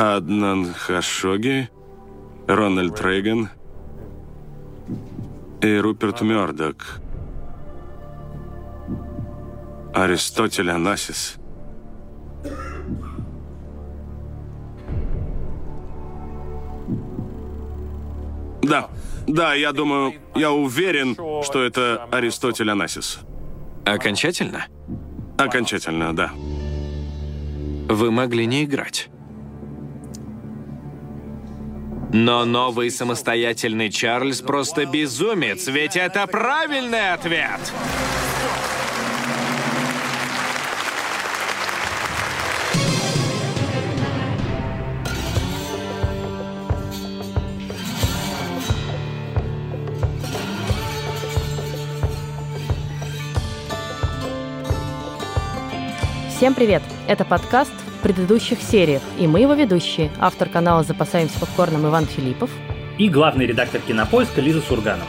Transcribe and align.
Аднан 0.00 0.72
Хашоги, 0.72 1.68
Рональд 2.48 2.98
Рейган 3.02 3.50
и 5.60 5.76
Руперт 5.76 6.22
Мёрдок. 6.22 7.02
Аристотель 9.92 10.70
Анасис. 10.70 11.36
Да, 18.62 18.88
да, 19.26 19.52
я 19.52 19.72
думаю, 19.72 20.14
я 20.34 20.50
уверен, 20.50 21.14
что 21.44 21.62
это 21.62 22.08
Аристотель 22.10 22.70
Анасис. 22.70 23.18
Окончательно? 23.84 24.64
Окончательно, 25.36 26.16
да. 26.16 26.30
Вы 27.90 28.10
могли 28.10 28.46
не 28.46 28.64
играть. 28.64 29.10
Но 32.12 32.44
новый 32.44 32.90
самостоятельный 32.90 33.88
Чарльз 33.88 34.40
просто 34.40 34.84
безумец, 34.84 35.68
ведь 35.68 35.96
это 35.96 36.26
правильный 36.26 37.12
ответ! 37.12 37.60
Всем 56.36 56.54
привет! 56.54 56.82
Это 57.06 57.24
подкаст 57.24 57.70
предыдущих 58.00 58.60
сериях, 58.60 59.02
и 59.18 59.26
мы 59.26 59.40
его 59.40 59.54
ведущие, 59.54 60.10
автор 60.18 60.48
канала 60.48 60.82
«Запасаемся 60.82 61.38
попкорном» 61.38 61.86
Иван 61.86 62.06
Филиппов 62.06 62.50
и 62.98 63.08
главный 63.08 63.46
редактор 63.46 63.80
«Кинопоиска» 63.80 64.40
Лиза 64.40 64.60
Сурганова. 64.60 65.08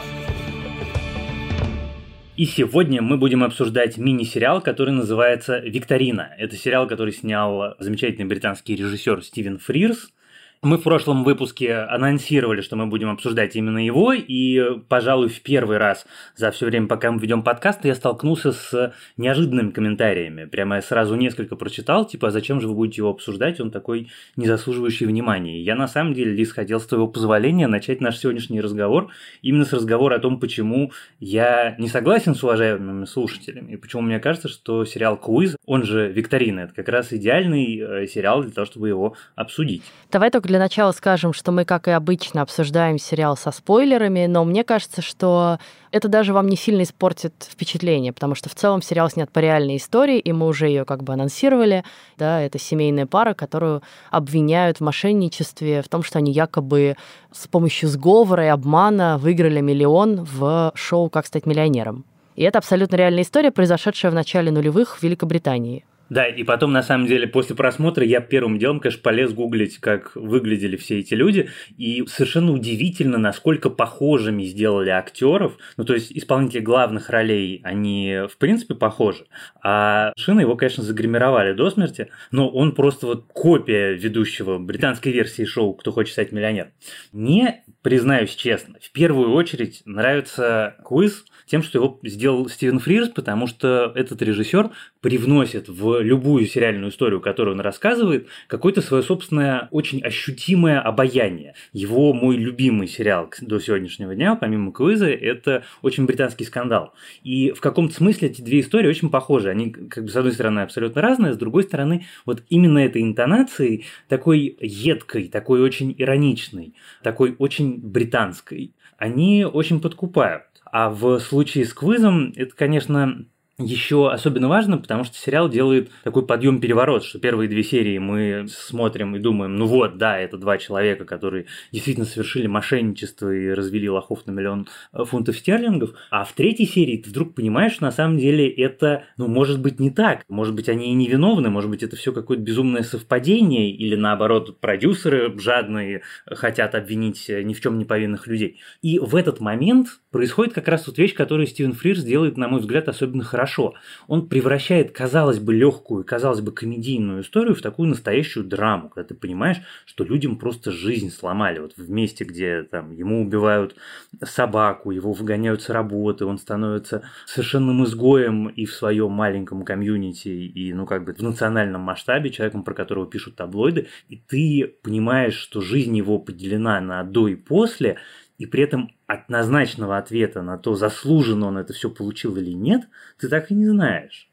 И 2.36 2.46
сегодня 2.46 3.02
мы 3.02 3.18
будем 3.18 3.44
обсуждать 3.44 3.98
мини-сериал, 3.98 4.60
который 4.60 4.94
называется 4.94 5.58
«Викторина». 5.58 6.30
Это 6.38 6.56
сериал, 6.56 6.86
который 6.86 7.12
снял 7.12 7.74
замечательный 7.78 8.24
британский 8.24 8.76
режиссер 8.76 9.22
Стивен 9.22 9.58
Фрирс– 9.58 10.12
мы 10.64 10.78
в 10.78 10.82
прошлом 10.82 11.24
выпуске 11.24 11.74
анонсировали, 11.74 12.60
что 12.60 12.76
мы 12.76 12.86
будем 12.86 13.10
обсуждать 13.10 13.56
именно 13.56 13.84
его, 13.84 14.12
и, 14.12 14.78
пожалуй, 14.88 15.28
в 15.28 15.40
первый 15.42 15.76
раз 15.76 16.06
за 16.36 16.52
все 16.52 16.66
время, 16.66 16.86
пока 16.86 17.10
мы 17.10 17.18
ведем 17.18 17.42
подкаст, 17.42 17.84
я 17.84 17.96
столкнулся 17.96 18.52
с 18.52 18.94
неожиданными 19.16 19.72
комментариями. 19.72 20.44
Прямо 20.44 20.76
я 20.76 20.82
сразу 20.82 21.16
несколько 21.16 21.56
прочитал, 21.56 22.06
типа, 22.06 22.28
а 22.28 22.30
зачем 22.30 22.60
же 22.60 22.68
вы 22.68 22.74
будете 22.74 23.00
его 23.00 23.10
обсуждать, 23.10 23.60
он 23.60 23.72
такой 23.72 24.08
не 24.36 24.46
заслуживающий 24.46 25.06
внимания. 25.06 25.60
Я 25.60 25.74
на 25.74 25.88
самом 25.88 26.14
деле, 26.14 26.32
Лиз, 26.32 26.52
хотел 26.52 26.78
с 26.78 26.86
твоего 26.86 27.08
позволения 27.08 27.66
начать 27.66 28.00
наш 28.00 28.18
сегодняшний 28.18 28.60
разговор 28.60 29.10
именно 29.42 29.64
с 29.64 29.72
разговора 29.72 30.14
о 30.14 30.20
том, 30.20 30.38
почему 30.38 30.92
я 31.18 31.74
не 31.78 31.88
согласен 31.88 32.36
с 32.36 32.44
уважаемыми 32.44 33.06
слушателями, 33.06 33.72
и 33.72 33.76
почему 33.76 34.02
мне 34.02 34.20
кажется, 34.20 34.48
что 34.48 34.84
сериал 34.84 35.16
«Куиз», 35.16 35.56
он 35.66 35.82
же 35.82 36.12
«Викторина», 36.12 36.60
это 36.60 36.74
как 36.74 36.88
раз 36.88 37.12
идеальный 37.12 37.80
э, 37.80 38.06
сериал 38.06 38.42
для 38.44 38.52
того, 38.52 38.64
чтобы 38.64 38.86
его 38.86 39.16
обсудить. 39.34 39.82
Давай 40.12 40.30
только 40.30 40.51
для 40.52 40.58
начала 40.58 40.92
скажем, 40.92 41.32
что 41.32 41.50
мы, 41.50 41.64
как 41.64 41.88
и 41.88 41.92
обычно, 41.92 42.42
обсуждаем 42.42 42.98
сериал 42.98 43.38
со 43.38 43.52
спойлерами, 43.52 44.26
но 44.26 44.44
мне 44.44 44.64
кажется, 44.64 45.00
что 45.00 45.58
это 45.90 46.08
даже 46.08 46.34
вам 46.34 46.46
не 46.46 46.56
сильно 46.56 46.82
испортит 46.82 47.32
впечатление, 47.50 48.12
потому 48.12 48.34
что 48.34 48.50
в 48.50 48.54
целом 48.54 48.82
сериал 48.82 49.08
снят 49.08 49.32
по 49.32 49.38
реальной 49.38 49.78
истории, 49.78 50.18
и 50.18 50.30
мы 50.30 50.46
уже 50.46 50.66
ее 50.66 50.84
как 50.84 51.04
бы 51.04 51.14
анонсировали. 51.14 51.84
Да, 52.18 52.42
это 52.42 52.58
семейная 52.58 53.06
пара, 53.06 53.32
которую 53.32 53.82
обвиняют 54.10 54.76
в 54.76 54.80
мошенничестве, 54.82 55.80
в 55.80 55.88
том, 55.88 56.02
что 56.02 56.18
они 56.18 56.32
якобы 56.32 56.96
с 57.32 57.48
помощью 57.48 57.88
сговора 57.88 58.44
и 58.44 58.48
обмана 58.48 59.16
выиграли 59.16 59.62
миллион 59.62 60.22
в 60.22 60.72
шоу 60.74 61.08
«Как 61.08 61.24
стать 61.24 61.46
миллионером». 61.46 62.04
И 62.36 62.42
это 62.42 62.58
абсолютно 62.58 62.96
реальная 62.96 63.22
история, 63.22 63.52
произошедшая 63.52 64.12
в 64.12 64.14
начале 64.14 64.50
нулевых 64.50 64.98
в 64.98 65.02
Великобритании. 65.02 65.86
Да, 66.08 66.26
и 66.26 66.42
потом, 66.42 66.72
на 66.72 66.82
самом 66.82 67.06
деле, 67.06 67.26
после 67.26 67.56
просмотра 67.56 68.04
я 68.04 68.20
первым 68.20 68.58
делом, 68.58 68.80
конечно, 68.80 69.02
полез 69.02 69.32
гуглить, 69.32 69.78
как 69.78 70.14
выглядели 70.14 70.76
все 70.76 70.98
эти 70.98 71.14
люди, 71.14 71.48
и 71.78 72.04
совершенно 72.06 72.52
удивительно, 72.52 73.18
насколько 73.18 73.70
похожими 73.70 74.44
сделали 74.44 74.90
актеров. 74.90 75.56
Ну, 75.76 75.84
то 75.84 75.94
есть 75.94 76.12
исполнители 76.12 76.60
главных 76.60 77.08
ролей, 77.08 77.60
они, 77.64 78.24
в 78.30 78.36
принципе, 78.36 78.74
похожи. 78.74 79.26
А 79.62 80.12
Шина 80.16 80.40
его, 80.40 80.56
конечно, 80.56 80.82
загримировали 80.82 81.54
до 81.54 81.70
смерти, 81.70 82.08
но 82.30 82.48
он 82.48 82.72
просто 82.72 83.06
вот 83.06 83.26
копия 83.32 83.94
ведущего 83.94 84.58
британской 84.58 85.12
версии 85.12 85.44
шоу 85.44 85.74
«Кто 85.74 85.92
хочет 85.92 86.12
стать 86.12 86.32
миллионер». 86.32 86.72
Мне, 87.12 87.64
признаюсь 87.80 88.34
честно, 88.34 88.76
в 88.80 88.92
первую 88.92 89.32
очередь 89.32 89.82
нравится 89.86 90.76
квиз 90.86 91.24
тем, 91.46 91.62
что 91.62 91.78
его 91.78 92.00
сделал 92.02 92.48
Стивен 92.48 92.78
Фрирс, 92.78 93.08
потому 93.08 93.46
что 93.46 93.92
этот 93.94 94.22
режиссер 94.22 94.70
привносит 95.00 95.68
в 95.68 96.01
любую 96.02 96.46
сериальную 96.46 96.90
историю, 96.90 97.20
которую 97.20 97.54
он 97.54 97.60
рассказывает, 97.60 98.28
какое-то 98.46 98.82
свое 98.82 99.02
собственное 99.02 99.68
очень 99.70 100.02
ощутимое 100.02 100.80
обаяние. 100.80 101.54
Его 101.72 102.12
мой 102.12 102.36
любимый 102.36 102.88
сериал 102.88 103.30
до 103.40 103.58
сегодняшнего 103.58 104.14
дня, 104.14 104.34
помимо 104.34 104.72
Квиза, 104.72 105.10
это 105.10 105.64
очень 105.82 106.06
британский 106.06 106.44
скандал. 106.44 106.94
И 107.22 107.52
в 107.52 107.60
каком-то 107.60 107.94
смысле 107.94 108.28
эти 108.28 108.42
две 108.42 108.60
истории 108.60 108.88
очень 108.88 109.10
похожи. 109.10 109.48
Они, 109.48 109.70
как 109.70 110.04
бы, 110.04 110.10
с 110.10 110.16
одной 110.16 110.32
стороны, 110.32 110.60
абсолютно 110.60 111.02
разные, 111.02 111.32
с 111.32 111.38
другой 111.38 111.64
стороны, 111.64 112.06
вот 112.26 112.42
именно 112.48 112.78
этой 112.78 113.02
интонацией, 113.02 113.86
такой 114.08 114.56
едкой, 114.60 115.28
такой 115.28 115.60
очень 115.62 115.94
ироничной, 115.96 116.74
такой 117.02 117.34
очень 117.38 117.78
британской, 117.80 118.74
они 118.98 119.44
очень 119.44 119.80
подкупают. 119.80 120.44
А 120.64 120.88
в 120.88 121.18
случае 121.18 121.66
с 121.66 121.74
квизом 121.74 122.32
это, 122.34 122.54
конечно, 122.56 123.26
еще 123.64 124.10
особенно 124.10 124.48
важно, 124.48 124.78
потому 124.78 125.04
что 125.04 125.16
сериал 125.16 125.48
делает 125.48 125.90
такой 126.04 126.26
подъем-переворот, 126.26 127.04
что 127.04 127.18
первые 127.18 127.48
две 127.48 127.62
серии 127.62 127.98
мы 127.98 128.46
смотрим 128.48 129.16
и 129.16 129.18
думаем, 129.18 129.56
ну 129.56 129.66
вот, 129.66 129.98
да, 129.98 130.18
это 130.18 130.36
два 130.36 130.58
человека, 130.58 131.04
которые 131.04 131.46
действительно 131.70 132.06
совершили 132.06 132.46
мошенничество 132.46 133.32
и 133.32 133.50
развели 133.50 133.88
лохов 133.88 134.26
на 134.26 134.32
миллион 134.32 134.68
э, 134.92 135.04
фунтов 135.04 135.36
стерлингов, 135.36 135.92
а 136.10 136.24
в 136.24 136.32
третьей 136.32 136.66
серии 136.66 136.96
ты 136.96 137.10
вдруг 137.10 137.34
понимаешь, 137.34 137.72
что 137.72 137.84
на 137.84 137.92
самом 137.92 138.18
деле 138.18 138.48
это, 138.48 139.04
ну, 139.16 139.28
может 139.28 139.60
быть, 139.60 139.80
не 139.80 139.90
так, 139.90 140.24
может 140.28 140.54
быть, 140.54 140.68
они 140.68 140.90
и 140.90 140.94
не 140.94 141.08
виновны, 141.08 141.50
может 141.50 141.70
быть, 141.70 141.82
это 141.82 141.96
все 141.96 142.12
какое-то 142.12 142.42
безумное 142.42 142.82
совпадение, 142.82 143.70
или 143.70 143.94
наоборот, 143.94 144.60
продюсеры 144.60 145.38
жадные 145.38 146.02
хотят 146.26 146.74
обвинить 146.74 147.28
ни 147.28 147.52
в 147.54 147.60
чем 147.60 147.78
не 147.78 147.84
повинных 147.84 148.26
людей. 148.26 148.60
И 148.80 148.98
в 148.98 149.16
этот 149.16 149.40
момент 149.40 150.00
происходит 150.10 150.54
как 150.54 150.68
раз 150.68 150.86
вот 150.86 150.98
вещь, 150.98 151.14
которую 151.14 151.46
Стивен 151.46 151.72
Фрирс 151.72 152.02
делает, 152.02 152.36
на 152.36 152.48
мой 152.48 152.60
взгляд, 152.60 152.88
особенно 152.88 153.24
хорошо 153.24 153.51
хорошо. 153.52 153.74
Он 154.08 154.28
превращает, 154.28 154.92
казалось 154.92 155.38
бы, 155.38 155.54
легкую, 155.54 156.04
казалось 156.04 156.40
бы, 156.40 156.52
комедийную 156.52 157.22
историю 157.22 157.54
в 157.54 157.62
такую 157.62 157.88
настоящую 157.88 158.44
драму, 158.44 158.88
когда 158.88 159.08
ты 159.08 159.14
понимаешь, 159.14 159.58
что 159.84 160.04
людям 160.04 160.36
просто 160.36 160.72
жизнь 160.72 161.10
сломали. 161.10 161.60
Вот 161.60 161.74
в 161.76 161.90
месте, 161.90 162.24
где 162.24 162.62
там 162.62 162.92
ему 162.92 163.22
убивают 163.22 163.76
собаку, 164.24 164.90
его 164.90 165.12
выгоняют 165.12 165.62
с 165.62 165.68
работы, 165.68 166.24
он 166.24 166.38
становится 166.38 167.02
совершенным 167.26 167.84
изгоем 167.84 168.48
и 168.48 168.64
в 168.64 168.72
своем 168.72 169.10
маленьком 169.10 169.64
комьюнити, 169.64 170.28
и, 170.28 170.72
ну, 170.72 170.86
как 170.86 171.04
бы 171.04 171.14
в 171.14 171.22
национальном 171.22 171.82
масштабе, 171.82 172.30
человеком, 172.30 172.64
про 172.64 172.74
которого 172.74 173.06
пишут 173.06 173.36
таблоиды, 173.36 173.88
и 174.08 174.16
ты 174.16 174.74
понимаешь, 174.82 175.34
что 175.34 175.60
жизнь 175.60 175.96
его 175.96 176.18
поделена 176.18 176.80
на 176.80 177.02
до 177.04 177.28
и 177.28 177.34
после, 177.34 177.98
и 178.42 178.46
при 178.46 178.64
этом 178.64 178.90
однозначного 179.06 179.98
ответа 179.98 180.42
на 180.42 180.58
то, 180.58 180.74
заслуженно 180.74 181.46
он 181.46 181.58
это 181.58 181.72
все 181.72 181.88
получил 181.88 182.36
или 182.36 182.50
нет, 182.50 182.88
ты 183.20 183.28
так 183.28 183.52
и 183.52 183.54
не 183.54 183.66
знаешь. 183.66 184.28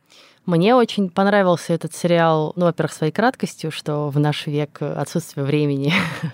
Мне 0.48 0.74
очень 0.74 1.12
понравился 1.12 1.74
этот 1.74 1.94
сериал, 1.94 2.54
ну, 2.56 2.66
во-первых, 2.66 2.92
своей 2.92 3.14
краткостью, 3.14 3.70
что 3.70 4.10
в 4.10 4.20
наш 4.20 4.48
век 4.48 4.82
отсутствие 4.82 5.46
времени 5.46 5.94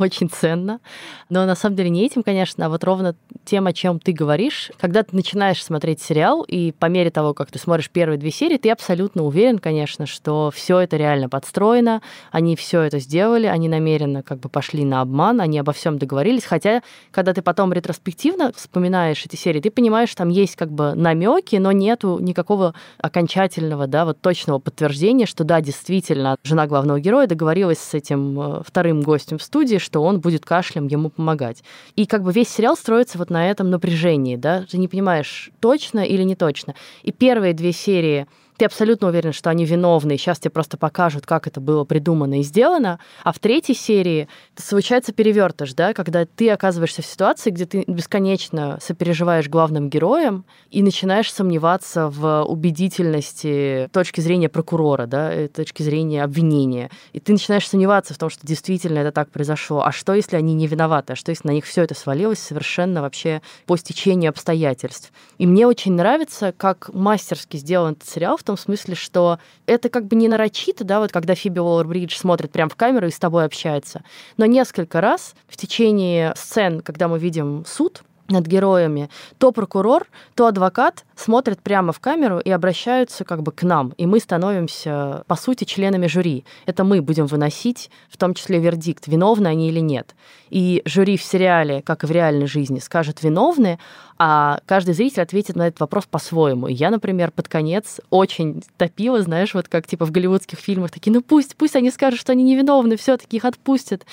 очень 0.00 0.28
ценно. 0.28 0.80
Но 1.28 1.46
на 1.46 1.54
самом 1.54 1.76
деле 1.76 1.90
не 1.90 2.04
этим, 2.04 2.22
конечно, 2.22 2.66
а 2.66 2.68
вот 2.68 2.84
ровно 2.84 3.14
тем, 3.44 3.66
о 3.66 3.72
чем 3.72 4.00
ты 4.00 4.12
говоришь. 4.12 4.70
Когда 4.78 5.02
ты 5.02 5.14
начинаешь 5.14 5.62
смотреть 5.62 6.00
сериал, 6.00 6.42
и 6.42 6.72
по 6.72 6.86
мере 6.86 7.10
того, 7.10 7.34
как 7.34 7.50
ты 7.50 7.58
смотришь 7.58 7.90
первые 7.90 8.18
две 8.18 8.30
серии, 8.30 8.56
ты 8.56 8.70
абсолютно 8.70 9.22
уверен, 9.22 9.58
конечно, 9.58 10.06
что 10.06 10.50
все 10.54 10.78
это 10.80 10.96
реально 10.96 11.28
подстроено, 11.28 12.02
они 12.30 12.56
все 12.56 12.82
это 12.82 12.98
сделали, 12.98 13.46
они 13.46 13.68
намеренно 13.68 14.22
как 14.22 14.40
бы 14.40 14.48
пошли 14.48 14.84
на 14.84 15.00
обман, 15.00 15.40
они 15.40 15.58
обо 15.58 15.72
всем 15.72 15.98
договорились. 15.98 16.44
Хотя, 16.44 16.82
когда 17.10 17.32
ты 17.34 17.42
потом 17.42 17.72
ретроспективно 17.72 18.52
вспоминаешь 18.54 19.24
эти 19.24 19.36
серии, 19.36 19.60
ты 19.60 19.70
понимаешь, 19.70 20.14
там 20.14 20.28
есть 20.28 20.56
как 20.56 20.70
бы 20.70 20.94
намеки, 20.94 21.56
но 21.56 21.72
нету 21.72 22.18
никакого 22.20 22.74
окончательного 22.98 23.30
окончательного, 23.30 23.86
да, 23.86 24.04
вот 24.04 24.20
точного 24.20 24.58
подтверждения, 24.58 25.26
что 25.26 25.44
да, 25.44 25.60
действительно, 25.60 26.36
жена 26.42 26.66
главного 26.66 27.00
героя 27.00 27.26
договорилась 27.26 27.78
с 27.78 27.94
этим 27.94 28.40
э, 28.40 28.62
вторым 28.66 29.02
гостем 29.02 29.38
в 29.38 29.42
студии, 29.42 29.78
что 29.90 30.04
он 30.04 30.20
будет 30.20 30.44
кашлем 30.44 30.86
ему 30.86 31.10
помогать. 31.10 31.64
И 31.96 32.06
как 32.06 32.22
бы 32.22 32.32
весь 32.32 32.48
сериал 32.48 32.76
строится 32.76 33.18
вот 33.18 33.28
на 33.28 33.50
этом 33.50 33.70
напряжении, 33.70 34.36
да, 34.36 34.64
ты 34.70 34.78
не 34.78 34.86
понимаешь, 34.86 35.50
точно 35.58 36.00
или 36.00 36.22
не 36.22 36.36
точно. 36.36 36.76
И 37.02 37.10
первые 37.10 37.54
две 37.54 37.72
серии 37.72 38.28
ты 38.60 38.66
абсолютно 38.66 39.08
уверен, 39.08 39.32
что 39.32 39.48
они 39.48 39.64
виновны, 39.64 40.16
и 40.16 40.18
сейчас 40.18 40.38
тебе 40.38 40.50
просто 40.50 40.76
покажут, 40.76 41.24
как 41.24 41.46
это 41.46 41.62
было 41.62 41.84
придумано 41.84 42.40
и 42.40 42.42
сделано. 42.42 42.98
А 43.24 43.32
в 43.32 43.38
третьей 43.38 43.74
серии 43.74 44.28
случается 44.54 45.14
перевертыш, 45.14 45.72
да, 45.72 45.94
когда 45.94 46.26
ты 46.26 46.50
оказываешься 46.50 47.00
в 47.00 47.06
ситуации, 47.06 47.48
где 47.48 47.64
ты 47.64 47.84
бесконечно 47.86 48.78
сопереживаешь 48.82 49.48
главным 49.48 49.88
героям 49.88 50.44
и 50.70 50.82
начинаешь 50.82 51.32
сомневаться 51.32 52.10
в 52.10 52.42
убедительности 52.42 53.88
точки 53.94 54.20
зрения 54.20 54.50
прокурора, 54.50 55.06
да, 55.06 55.32
э, 55.32 55.48
точки 55.48 55.82
зрения 55.82 56.22
обвинения. 56.22 56.90
И 57.14 57.20
ты 57.20 57.32
начинаешь 57.32 57.66
сомневаться 57.66 58.12
в 58.12 58.18
том, 58.18 58.28
что 58.28 58.46
действительно 58.46 58.98
это 58.98 59.10
так 59.10 59.30
произошло. 59.30 59.84
А 59.86 59.90
что, 59.90 60.12
если 60.12 60.36
они 60.36 60.52
не 60.52 60.66
виноваты? 60.66 61.14
А 61.14 61.16
что, 61.16 61.30
если 61.30 61.48
на 61.48 61.52
них 61.52 61.64
все 61.64 61.84
это 61.84 61.94
свалилось 61.94 62.40
совершенно 62.40 63.00
вообще 63.00 63.40
по 63.64 63.78
стечению 63.78 64.28
обстоятельств? 64.28 65.12
И 65.38 65.46
мне 65.46 65.66
очень 65.66 65.94
нравится, 65.94 66.52
как 66.54 66.90
мастерски 66.92 67.56
сделан 67.56 67.92
этот 67.92 68.06
сериал 68.06 68.36
в 68.36 68.49
том 68.50 68.56
смысле, 68.56 68.96
что 68.96 69.38
это 69.66 69.88
как 69.88 70.06
бы 70.06 70.16
не 70.16 70.26
нарочито, 70.26 70.82
да, 70.82 70.98
вот 70.98 71.12
когда 71.12 71.36
Фиби 71.36 71.60
Уоллер-Бридж 71.60 72.16
смотрит 72.16 72.50
прямо 72.50 72.68
в 72.68 72.74
камеру 72.74 73.06
и 73.06 73.10
с 73.12 73.18
тобой 73.18 73.44
общается, 73.44 74.02
но 74.38 74.44
несколько 74.44 75.00
раз 75.00 75.36
в 75.46 75.56
течение 75.56 76.34
сцен, 76.36 76.80
когда 76.80 77.06
мы 77.06 77.20
видим 77.20 77.64
суд, 77.64 78.02
над 78.30 78.46
героями, 78.46 79.10
то 79.38 79.52
прокурор, 79.52 80.06
то 80.34 80.46
адвокат 80.46 81.04
смотрят 81.16 81.60
прямо 81.60 81.92
в 81.92 82.00
камеру 82.00 82.38
и 82.38 82.50
обращаются 82.50 83.24
как 83.24 83.42
бы 83.42 83.52
к 83.52 83.62
нам, 83.62 83.92
и 83.96 84.06
мы 84.06 84.20
становимся, 84.20 85.24
по 85.26 85.36
сути, 85.36 85.64
членами 85.64 86.06
жюри. 86.06 86.44
Это 86.66 86.84
мы 86.84 87.02
будем 87.02 87.26
выносить, 87.26 87.90
в 88.08 88.16
том 88.16 88.34
числе 88.34 88.58
вердикт, 88.58 89.06
виновны 89.06 89.48
они 89.48 89.68
или 89.68 89.80
нет. 89.80 90.14
И 90.50 90.82
жюри 90.84 91.16
в 91.16 91.22
сериале, 91.22 91.82
как 91.82 92.04
и 92.04 92.06
в 92.06 92.10
реальной 92.10 92.46
жизни, 92.46 92.78
скажет 92.78 93.22
виновны, 93.22 93.78
а 94.18 94.60
каждый 94.66 94.94
зритель 94.94 95.22
ответит 95.22 95.56
на 95.56 95.68
этот 95.68 95.80
вопрос 95.80 96.04
по-своему. 96.06 96.66
Я, 96.66 96.90
например, 96.90 97.30
под 97.30 97.48
конец 97.48 98.00
очень 98.10 98.62
топила, 98.76 99.22
знаешь, 99.22 99.54
вот 99.54 99.68
как 99.68 99.86
типа 99.86 100.04
в 100.04 100.10
голливудских 100.10 100.58
фильмах, 100.58 100.90
такие, 100.90 101.12
ну 101.12 101.22
пусть, 101.22 101.56
пусть 101.56 101.76
они 101.76 101.90
скажут, 101.90 102.20
что 102.20 102.32
они 102.32 102.44
невиновны, 102.44 102.96
все 102.96 103.16
таки 103.16 103.38
их 103.38 103.44
отпустят 103.44 104.04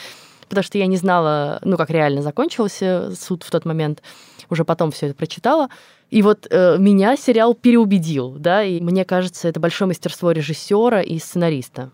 потому 0.47 0.63
что 0.63 0.77
я 0.77 0.87
не 0.87 0.97
знала, 0.97 1.59
ну, 1.63 1.77
как 1.77 1.89
реально 1.89 2.21
закончился 2.21 3.13
суд 3.15 3.43
в 3.43 3.51
тот 3.51 3.65
момент. 3.65 4.01
Уже 4.49 4.65
потом 4.65 4.91
все 4.91 5.07
это 5.07 5.15
прочитала. 5.15 5.69
И 6.09 6.21
вот 6.21 6.47
э, 6.49 6.77
меня 6.77 7.17
сериал 7.17 7.53
переубедил, 7.53 8.31
да, 8.31 8.63
и 8.63 8.79
мне 8.79 9.03
кажется, 9.03 9.49
это 9.49 9.59
большое 9.59 9.87
мастерство 9.87 10.31
режиссера 10.31 11.01
и 11.01 11.19
сценариста. 11.19 11.91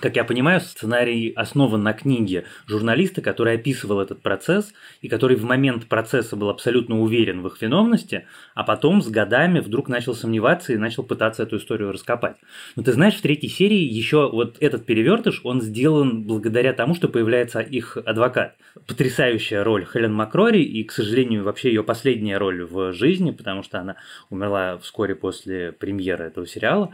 Как 0.00 0.14
я 0.14 0.24
понимаю, 0.24 0.60
сценарий 0.60 1.32
основан 1.34 1.82
на 1.82 1.92
книге 1.92 2.44
журналиста, 2.66 3.20
который 3.20 3.54
описывал 3.54 4.00
этот 4.00 4.22
процесс 4.22 4.72
и 5.00 5.08
который 5.08 5.36
в 5.36 5.44
момент 5.44 5.86
процесса 5.86 6.36
был 6.36 6.50
абсолютно 6.50 7.00
уверен 7.00 7.42
в 7.42 7.48
их 7.48 7.60
виновности, 7.60 8.26
а 8.54 8.62
потом 8.62 9.02
с 9.02 9.08
годами 9.08 9.58
вдруг 9.58 9.88
начал 9.88 10.14
сомневаться 10.14 10.72
и 10.72 10.76
начал 10.76 11.02
пытаться 11.02 11.42
эту 11.42 11.56
историю 11.56 11.90
раскопать. 11.90 12.36
Но 12.76 12.84
ты 12.84 12.92
знаешь, 12.92 13.14
в 13.14 13.22
третьей 13.22 13.48
серии 13.48 13.80
еще 13.80 14.30
вот 14.30 14.56
этот 14.60 14.86
перевертыш, 14.86 15.40
он 15.42 15.60
сделан 15.62 16.22
благодаря 16.22 16.72
тому, 16.74 16.94
что 16.94 17.08
появляется 17.08 17.60
их 17.60 17.96
адвокат. 17.96 18.54
Потрясающая 18.86 19.64
роль 19.64 19.84
Хелен 19.84 20.12
Макрори 20.12 20.62
и, 20.62 20.84
к 20.84 20.92
сожалению, 20.92 21.42
вообще 21.42 21.70
ее 21.70 21.82
последняя 21.82 22.38
роль 22.38 22.64
в 22.64 22.92
жизни, 22.92 23.32
потому 23.32 23.64
что 23.64 23.80
она 23.80 23.96
умерла 24.30 24.78
вскоре 24.78 25.16
после 25.16 25.72
премьеры 25.72 26.26
этого 26.26 26.46
сериала. 26.46 26.92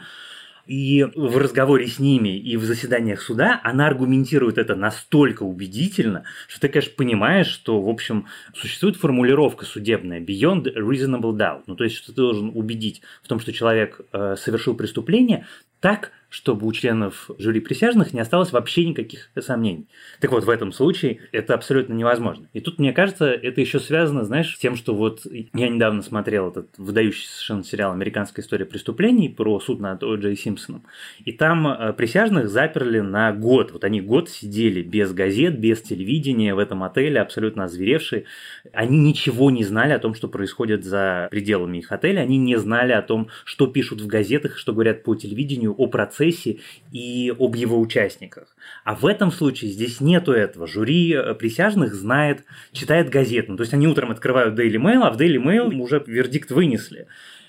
И 0.67 1.05
в 1.15 1.37
разговоре 1.37 1.87
с 1.87 1.99
ними 1.99 2.39
и 2.39 2.57
в 2.57 2.65
заседаниях 2.65 3.21
суда 3.21 3.61
она 3.63 3.87
аргументирует 3.87 4.59
это 4.59 4.75
настолько 4.75 5.43
убедительно, 5.43 6.25
что 6.49 6.63
ты, 6.63 6.69
конечно, 6.69 6.93
понимаешь, 6.97 7.49
что, 7.49 7.81
в 7.81 7.89
общем, 7.89 8.27
существует 8.55 8.97
формулировка 8.97 9.65
судебная 9.67 10.21
beyond 10.21 10.75
reasonable 10.75 11.37
doubt. 11.37 11.65
Ну, 11.67 11.77
то 11.77 11.85
есть, 11.85 11.97
что 11.97 12.13
ты 12.13 12.17
должен 12.17 12.51
убедить 12.55 13.03
в 13.23 13.29
том, 13.29 13.41
что 13.41 13.53
человек 13.53 14.01
э, 14.13 14.37
совершил 14.39 14.75
преступление 14.75 15.47
так, 15.81 16.13
чтобы 16.35 16.67
у 16.67 16.73
членов 16.73 17.31
жюри 17.39 17.61
присяжных 17.61 18.13
не 18.13 18.19
осталось 18.19 18.51
вообще 18.51 18.85
никаких 18.85 19.31
сомнений. 19.39 19.87
Так 20.19 20.33
вот, 20.33 20.43
в 20.43 20.51
этом 20.51 20.73
случае 20.73 21.21
это 21.31 21.55
абсолютно 21.55 21.95
невозможно. 21.95 22.49
И 22.53 22.61
тут, 22.61 22.81
мне 22.81 22.93
кажется, 22.93 23.27
это 23.27 23.61
еще 23.61 23.79
связано, 23.79 24.25
знаешь, 24.25 24.53
с 24.53 24.59
тем, 24.59 24.75
что 24.75 24.97
вот 24.97 25.21
я 25.31 25.69
недавно 25.69 26.03
смотрел 26.03 26.51
этот 26.51 26.77
выдающий 26.77 27.29
совершенно 27.29 27.63
сериал 27.63 27.93
«Американская 27.93 28.45
история 28.45 28.65
преступлений» 28.65 29.29
про 29.29 29.61
суд 29.61 29.79
над 29.79 30.03
О. 30.03 30.17
Джей 30.17 30.37
Симпсоном. 30.37 30.83
И 31.25 31.31
там 31.31 31.69
э, 31.69 31.93
присяжных 31.93 32.49
заперли 32.49 32.99
на 32.99 33.33
год. 33.33 33.71
Вот 33.71 33.85
они 33.85 34.01
год 34.01 34.29
сидели 34.29 34.83
без 34.83 35.13
газет, 35.13 35.61
без 35.61 35.83
телевидения 35.83 36.53
в 36.57 36.59
этом 36.59 36.83
отеле, 36.83 37.21
абсолютно 37.21 37.65
озверевшие. 37.65 38.25
Они 38.73 38.99
ничего 38.99 39.53
не 39.53 39.63
знали 39.63 39.93
о 39.93 40.01
том, 40.01 40.15
что 40.15 40.27
происходит 40.27 40.85
за 40.85 41.29
пределами 41.31 41.79
их 41.79 41.93
отеля. 41.93 42.23
Они 42.23 42.39
не 42.39 42.57
знали 42.59 42.91
о 42.91 43.03
том, 43.03 43.29
что 43.45 43.69
пишут 43.69 44.01
в 44.01 44.09
газетах, 44.09 44.59
что 44.59 44.73
говорят 44.73 45.05
по 45.05 45.15
телевидению 45.15 45.75
о 45.79 45.87
процессе 45.87 46.24
процессе 46.25 46.59
и 46.93 47.33
об 47.39 47.55
его 47.57 47.79
участниках. 47.81 48.57
А 48.85 48.95
в 48.95 49.07
этом 49.07 49.33
случае 49.33 49.71
здесь 49.71 50.01
нету 50.01 50.33
этого. 50.33 50.67
Жюри 50.67 51.13
э, 51.13 51.35
присяжных 51.35 51.95
знает, 51.95 52.45
читает 52.73 53.11
газету. 53.11 53.53
Ну, 53.53 53.57
то 53.57 53.63
есть 53.63 53.75
они 53.75 53.87
утром 53.87 54.11
открывают 54.11 54.59
Daily 54.59 54.77
Mail, 54.77 55.03
а 55.03 55.11
в 55.11 55.21
Daily 55.21 55.43
Mail 55.43 55.75
уже 55.77 56.03
вердикт 56.07 56.51
вынесли. 56.51 57.07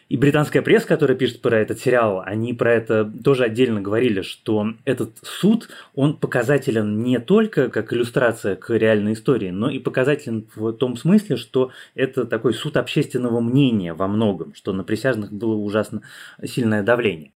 И 0.07 0.17
британская 0.17 0.61
пресса, 0.61 0.87
которая 0.87 1.17
пишет 1.17 1.41
про 1.41 1.57
этот 1.57 1.79
сериал, 1.79 2.21
они 2.23 2.53
про 2.53 2.73
это 2.73 3.11
тоже 3.23 3.43
отдельно 3.43 3.81
говорили, 3.81 4.21
что 4.21 4.73
этот 4.85 5.17
суд, 5.23 5.67
он 5.95 6.17
показателен 6.17 7.01
не 7.01 7.19
только 7.19 7.69
как 7.69 7.91
иллюстрация 7.91 8.55
к 8.55 8.69
реальной 8.71 9.13
истории, 9.13 9.49
но 9.49 9.67
и 9.67 9.79
показателен 9.79 10.45
в 10.55 10.73
том 10.73 10.95
смысле, 10.95 11.37
что 11.37 11.71
это 11.95 12.25
такой 12.25 12.53
суд 12.53 12.77
общественного 12.77 13.39
мнения 13.39 13.95
во 13.95 14.07
многом, 14.07 14.53
что 14.53 14.73
на 14.73 14.83
присяжных 14.83 15.33
было 15.33 15.55
ужасно 15.55 16.03
сильное 16.43 16.83
давление. 16.83 17.31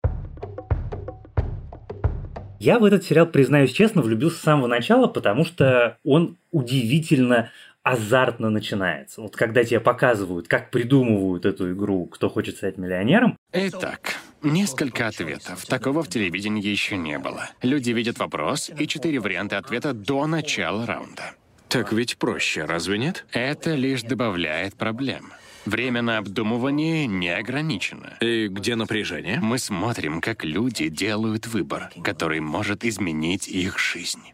Я 2.59 2.79
в 2.79 2.83
этот 2.85 3.03
сериал, 3.03 3.27
признаюсь 3.27 3.71
честно, 3.71 4.01
влюбился 4.01 4.37
с 4.37 4.41
самого 4.41 4.67
начала, 4.67 5.07
потому 5.07 5.45
что 5.45 5.97
он 6.03 6.37
удивительно 6.51 7.51
азартно 7.83 8.49
начинается. 8.49 9.21
Вот 9.21 9.35
когда 9.35 9.63
тебе 9.63 9.79
показывают, 9.79 10.47
как 10.47 10.71
придумывают 10.71 11.45
эту 11.45 11.71
игру 11.71 12.05
«Кто 12.07 12.29
хочет 12.29 12.57
стать 12.57 12.77
миллионером». 12.77 13.37
Итак, 13.53 14.15
несколько 14.41 15.07
ответов. 15.07 15.65
Такого 15.65 16.03
в 16.03 16.09
телевидении 16.09 16.65
еще 16.65 16.97
не 16.97 17.17
было. 17.19 17.49
Люди 17.61 17.91
видят 17.91 18.17
вопрос 18.17 18.71
и 18.77 18.87
четыре 18.87 19.19
варианта 19.19 19.57
ответа 19.57 19.93
до 19.93 20.25
начала 20.27 20.85
раунда. 20.85 21.35
Так 21.69 21.93
ведь 21.93 22.17
проще, 22.17 22.65
разве 22.65 22.97
нет? 22.97 23.25
Это 23.31 23.75
лишь 23.75 24.03
добавляет 24.03 24.75
проблем. 24.75 25.31
Время 25.67 26.01
на 26.01 26.19
обдумывание 26.19 27.07
не 27.07 27.27
ограничено. 27.27 28.15
И 28.21 28.47
где 28.47 28.77
напряжение? 28.77 29.41
Мы 29.41 29.57
смотрим, 29.57 30.21
как 30.21 30.45
люди 30.45 30.87
делают 30.87 31.45
выбор, 31.45 31.89
который 32.05 32.39
может 32.39 32.85
изменить 32.85 33.49
их 33.49 33.77
жизнь. 33.77 34.31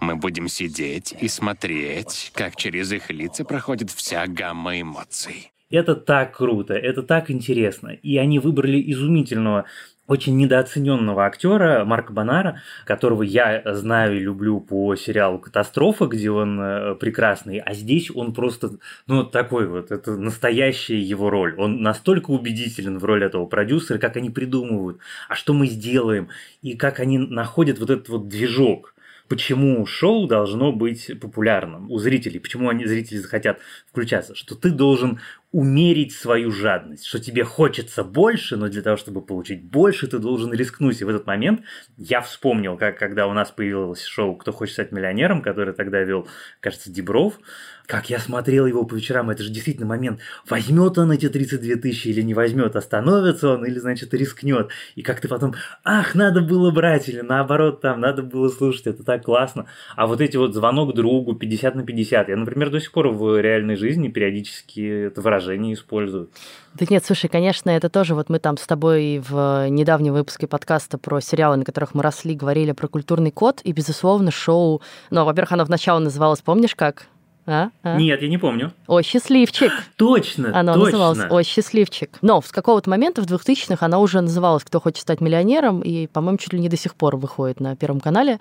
Мы 0.00 0.16
будем 0.16 0.48
сидеть 0.48 1.14
и 1.18 1.28
смотреть, 1.28 2.30
как 2.34 2.56
через 2.56 2.92
их 2.92 3.10
лица 3.10 3.46
проходит 3.46 3.90
вся 3.90 4.26
гамма 4.26 4.78
эмоций. 4.78 5.50
Это 5.70 5.96
так 5.96 6.36
круто, 6.36 6.74
это 6.74 7.02
так 7.02 7.30
интересно. 7.30 7.88
И 7.88 8.18
они 8.18 8.38
выбрали 8.38 8.78
изумительного 8.92 9.64
очень 10.06 10.36
недооцененного 10.36 11.26
актера 11.26 11.84
Марка 11.84 12.12
Бонара, 12.12 12.60
которого 12.84 13.22
я 13.22 13.62
знаю 13.74 14.16
и 14.16 14.20
люблю 14.20 14.60
по 14.60 14.94
сериалу 14.94 15.38
«Катастрофа», 15.38 16.06
где 16.06 16.30
он 16.30 16.60
э, 16.60 16.94
прекрасный, 16.94 17.58
а 17.58 17.74
здесь 17.74 18.10
он 18.14 18.32
просто, 18.32 18.78
ну, 19.06 19.24
такой 19.24 19.66
вот, 19.66 19.90
это 19.90 20.16
настоящая 20.16 21.00
его 21.00 21.30
роль. 21.30 21.54
Он 21.58 21.82
настолько 21.82 22.30
убедителен 22.30 22.98
в 22.98 23.04
роли 23.04 23.26
этого 23.26 23.46
продюсера, 23.46 23.98
как 23.98 24.16
они 24.16 24.30
придумывают, 24.30 24.98
а 25.28 25.34
что 25.34 25.52
мы 25.52 25.66
сделаем, 25.66 26.28
и 26.62 26.76
как 26.76 27.00
они 27.00 27.18
находят 27.18 27.78
вот 27.78 27.90
этот 27.90 28.08
вот 28.08 28.28
движок 28.28 28.94
почему 29.28 29.84
шоу 29.86 30.26
должно 30.26 30.72
быть 30.72 31.10
популярным 31.20 31.90
у 31.90 31.98
зрителей, 31.98 32.40
почему 32.40 32.68
они, 32.68 32.86
зрители 32.86 33.18
захотят 33.18 33.58
включаться, 33.90 34.34
что 34.34 34.54
ты 34.54 34.70
должен 34.70 35.20
умерить 35.56 36.12
свою 36.12 36.52
жадность, 36.52 37.06
что 37.06 37.18
тебе 37.18 37.42
хочется 37.42 38.04
больше, 38.04 38.58
но 38.58 38.68
для 38.68 38.82
того, 38.82 38.98
чтобы 38.98 39.22
получить 39.22 39.64
больше, 39.64 40.06
ты 40.06 40.18
должен 40.18 40.52
рискнуть. 40.52 41.00
И 41.00 41.04
в 41.04 41.08
этот 41.08 41.26
момент 41.26 41.62
я 41.96 42.20
вспомнил, 42.20 42.76
как 42.76 42.98
когда 42.98 43.26
у 43.26 43.32
нас 43.32 43.52
появилось 43.52 44.04
шоу 44.04 44.36
«Кто 44.36 44.52
хочет 44.52 44.74
стать 44.74 44.92
миллионером», 44.92 45.40
которое 45.40 45.72
тогда 45.72 46.02
вел, 46.02 46.28
кажется, 46.60 46.92
Дебров, 46.92 47.40
как 47.86 48.10
я 48.10 48.18
смотрел 48.18 48.66
его 48.66 48.84
по 48.84 48.96
вечерам, 48.96 49.30
это 49.30 49.42
же 49.42 49.50
действительно 49.50 49.86
момент, 49.86 50.20
возьмет 50.48 50.98
он 50.98 51.12
эти 51.12 51.28
32 51.28 51.76
тысячи 51.76 52.08
или 52.08 52.20
не 52.20 52.34
возьмет, 52.34 52.76
остановится 52.76 53.50
он 53.50 53.64
или, 53.64 53.78
значит, 53.78 54.12
рискнет. 54.12 54.70
И 54.94 55.02
как 55.02 55.20
ты 55.20 55.28
потом, 55.28 55.54
ах, 55.84 56.14
надо 56.14 56.42
было 56.42 56.70
брать, 56.70 57.08
или 57.08 57.20
наоборот, 57.20 57.80
там, 57.80 58.00
надо 58.00 58.22
было 58.22 58.48
слушать, 58.48 58.88
это 58.88 59.04
так 59.04 59.24
классно. 59.24 59.66
А 59.94 60.06
вот 60.06 60.20
эти 60.20 60.36
вот 60.36 60.52
звонок 60.52 60.94
другу 60.94 61.34
50 61.34 61.76
на 61.76 61.86
50, 61.86 62.28
я, 62.28 62.36
например, 62.36 62.70
до 62.70 62.80
сих 62.80 62.92
пор 62.92 63.08
в 63.08 63.40
реальной 63.40 63.76
жизни 63.76 64.08
периодически 64.08 65.06
это 65.06 65.22
выражение 65.46 65.74
использую. 65.74 66.28
Да 66.74 66.84
нет, 66.88 67.04
слушай, 67.04 67.28
конечно, 67.28 67.70
это 67.70 67.88
тоже 67.88 68.14
вот 68.14 68.28
мы 68.28 68.38
там 68.38 68.56
с 68.58 68.66
тобой 68.66 69.22
в 69.26 69.68
недавнем 69.70 70.12
выпуске 70.12 70.46
подкаста 70.46 70.98
про 70.98 71.20
сериалы, 71.20 71.56
на 71.56 71.64
которых 71.64 71.94
мы 71.94 72.02
росли, 72.02 72.34
говорили 72.34 72.72
про 72.72 72.88
культурный 72.88 73.30
код, 73.30 73.60
и, 73.64 73.72
безусловно, 73.72 74.30
шоу, 74.30 74.82
ну, 75.10 75.24
во-первых, 75.24 75.52
оно 75.52 75.64
вначале 75.64 76.00
называлось, 76.00 76.40
помнишь 76.40 76.74
как? 76.74 77.06
А? 77.46 77.70
А? 77.82 77.96
Нет, 77.96 78.22
я 78.22 78.28
не 78.28 78.38
помню. 78.38 78.72
О, 78.86 79.00
счастливчик. 79.02 79.72
Точно, 79.96 80.58
Оно 80.58 80.74
точно. 80.74 80.84
называлось 80.84 81.18
«Ой, 81.30 81.44
счастливчик». 81.44 82.18
Но 82.20 82.42
с 82.42 82.50
какого-то 82.50 82.90
момента 82.90 83.22
в 83.22 83.26
2000-х 83.26 83.84
она 83.86 83.98
уже 84.00 84.20
называлась 84.20 84.64
«Кто 84.64 84.80
хочет 84.80 84.98
стать 85.02 85.20
миллионером», 85.20 85.80
и, 85.80 86.08
по-моему, 86.08 86.38
чуть 86.38 86.52
ли 86.52 86.60
не 86.60 86.68
до 86.68 86.76
сих 86.76 86.94
пор 86.94 87.16
выходит 87.16 87.60
на 87.60 87.76
Первом 87.76 88.00
канале. 88.00 88.38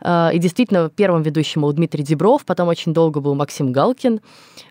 А, 0.00 0.30
И 0.32 0.38
действительно, 0.38 0.90
первым 0.90 1.22
ведущим 1.22 1.62
был 1.62 1.72
Дмитрий 1.72 2.02
Дебров, 2.02 2.44
потом 2.44 2.68
очень 2.68 2.92
долго 2.92 3.20
был 3.20 3.34
Максим 3.34 3.72
Галкин. 3.72 4.20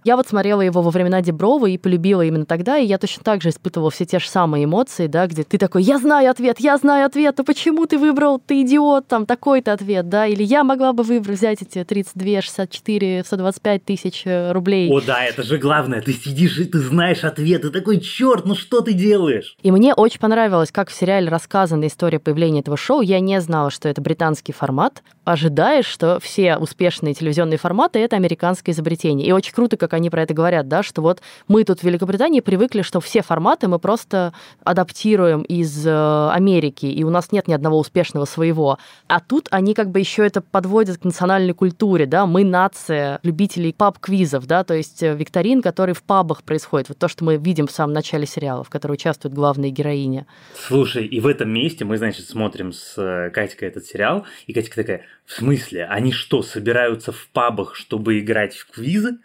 Я 0.04 0.16
вот 0.18 0.28
смотрела 0.28 0.62
его 0.62 0.82
во 0.82 0.90
времена 0.92 1.22
Деброва 1.22 1.68
и 1.68 1.78
полюбила 1.78 2.22
именно 2.24 2.46
тогда, 2.46 2.78
и 2.78 2.86
я 2.86 2.98
точно 2.98 3.24
так 3.24 3.42
же 3.42 3.50
испытывала 3.50 3.90
все 3.92 4.06
те 4.06 4.20
же 4.20 4.30
самые 4.30 4.66
эмоции, 4.66 5.08
да, 5.08 5.28
где 5.28 5.44
ты 5.44 5.58
такой, 5.58 5.84
я 5.84 5.98
знаю 5.98 6.32
ответ, 6.32 6.60
я 6.60 6.78
знаю 6.78 7.06
ответ, 7.06 7.36
ну 7.38 7.44
почему 7.44 7.86
ты 7.86 7.98
выбрал, 7.98 8.40
ты 8.40 8.62
идиот, 8.62 9.08
там, 9.08 9.26
такой-то 9.26 9.74
ответ, 9.74 10.10
да, 10.10 10.28
или 10.28 10.44
я 10.44 10.64
могла 10.64 10.94
бы 10.94 11.04
выбрать, 11.04 11.38
взять 11.38 11.62
эти 11.62 11.84
32, 11.84 12.42
64, 12.42 13.24
125 13.26 13.77
тысяч 13.80 14.24
э, 14.26 14.52
рублей. 14.52 14.90
О, 14.92 15.02
да, 15.02 15.24
это 15.24 15.44
же 15.44 15.58
главное. 15.58 16.02
Ты 16.02 16.14
сидишь 16.14 16.58
и 16.58 16.66
ты 16.66 16.80
знаешь 16.80 17.24
ответ. 17.24 17.62
Ты 17.62 17.70
такой, 17.70 18.00
черт, 18.00 18.46
ну 18.46 18.56
что 18.56 18.82
ты 18.82 18.94
делаешь? 18.94 19.56
И 19.62 19.72
мне 19.72 19.94
очень 19.94 20.20
понравилось, 20.20 20.72
как 20.72 20.90
в 20.90 20.94
сериале 20.94 21.30
рассказана 21.30 21.88
история 21.88 22.20
появления 22.20 22.60
этого 22.62 22.78
шоу. 22.78 23.02
Я 23.02 23.20
не 23.20 23.40
знала, 23.42 23.70
что 23.70 23.90
это 23.90 24.02
британский 24.02 24.54
формат. 24.54 25.04
Ожидаешь, 25.26 25.86
что 25.86 26.20
все 26.22 26.58
успешные 26.58 27.14
телевизионные 27.14 27.58
форматы— 27.58 28.00
это 28.00 28.16
американское 28.16 28.74
изобретение. 28.74 29.28
И 29.28 29.32
очень 29.32 29.54
круто, 29.54 29.78
как 29.78 29.94
они 29.94 30.10
про 30.10 30.24
это 30.24 30.34
говорят, 30.34 30.68
да, 30.68 30.84
что 30.84 31.02
вот 31.02 31.22
мы 31.48 31.64
тут 31.64 31.80
в 31.80 31.84
Великобритании 31.84 32.40
привыкли, 32.40 32.82
что 32.82 33.00
все 33.00 33.22
форматы 33.22 33.68
мы 33.68 33.80
просто 33.80 34.34
адаптируем 34.64 35.42
из 35.42 35.86
э, 35.86 36.30
Америки, 36.32 36.86
и 36.86 37.04
у 37.04 37.10
нас 37.10 37.32
нет 37.32 37.48
ни 37.48 37.54
одного 37.54 37.78
успешного 37.78 38.26
своего. 38.26 38.78
А 39.08 39.20
тут 39.20 39.48
они 39.52 39.74
как 39.74 39.90
бы 39.90 40.00
еще 40.00 40.26
это 40.26 40.42
подводят 40.42 40.98
к 40.98 41.04
национальной 41.04 41.54
культуре, 41.54 42.06
да, 42.06 42.26
мы 42.26 42.44
нация 42.44 43.20
любителей 43.24 43.67
паб-квизов, 43.74 44.46
да, 44.46 44.64
то 44.64 44.74
есть 44.74 45.02
э, 45.04 45.16
викторин, 45.16 45.62
который 45.62 45.94
в 45.94 46.04
пабах 46.04 46.44
происходит. 46.44 46.90
Вот 46.90 46.98
то, 46.98 47.08
что 47.08 47.24
мы 47.24 47.38
видим 47.38 47.68
в 47.68 47.72
самом 47.72 47.94
начале 47.94 48.26
сериала, 48.26 48.64
в 48.64 48.70
котором 48.70 48.94
участвуют 48.94 49.34
главные 49.34 49.72
героини. 49.72 50.26
Слушай, 50.56 51.06
и 51.06 51.20
в 51.20 51.28
этом 51.28 51.50
месте 51.50 51.86
мы, 51.86 51.98
значит, 51.98 52.28
смотрим 52.28 52.74
с 52.74 52.98
э, 52.98 53.30
Катькой 53.32 53.70
этот 53.70 53.86
сериал, 53.86 54.26
и 54.46 54.54
Катька 54.54 54.76
такая, 54.76 55.02
в 55.26 55.34
смысле, 55.34 55.86
они 55.86 56.12
что, 56.12 56.42
собираются 56.42 57.12
в 57.12 57.28
пабах, 57.34 57.76
чтобы 57.76 58.20
играть 58.20 58.56
в 58.56 58.70
квизы? 58.72 59.18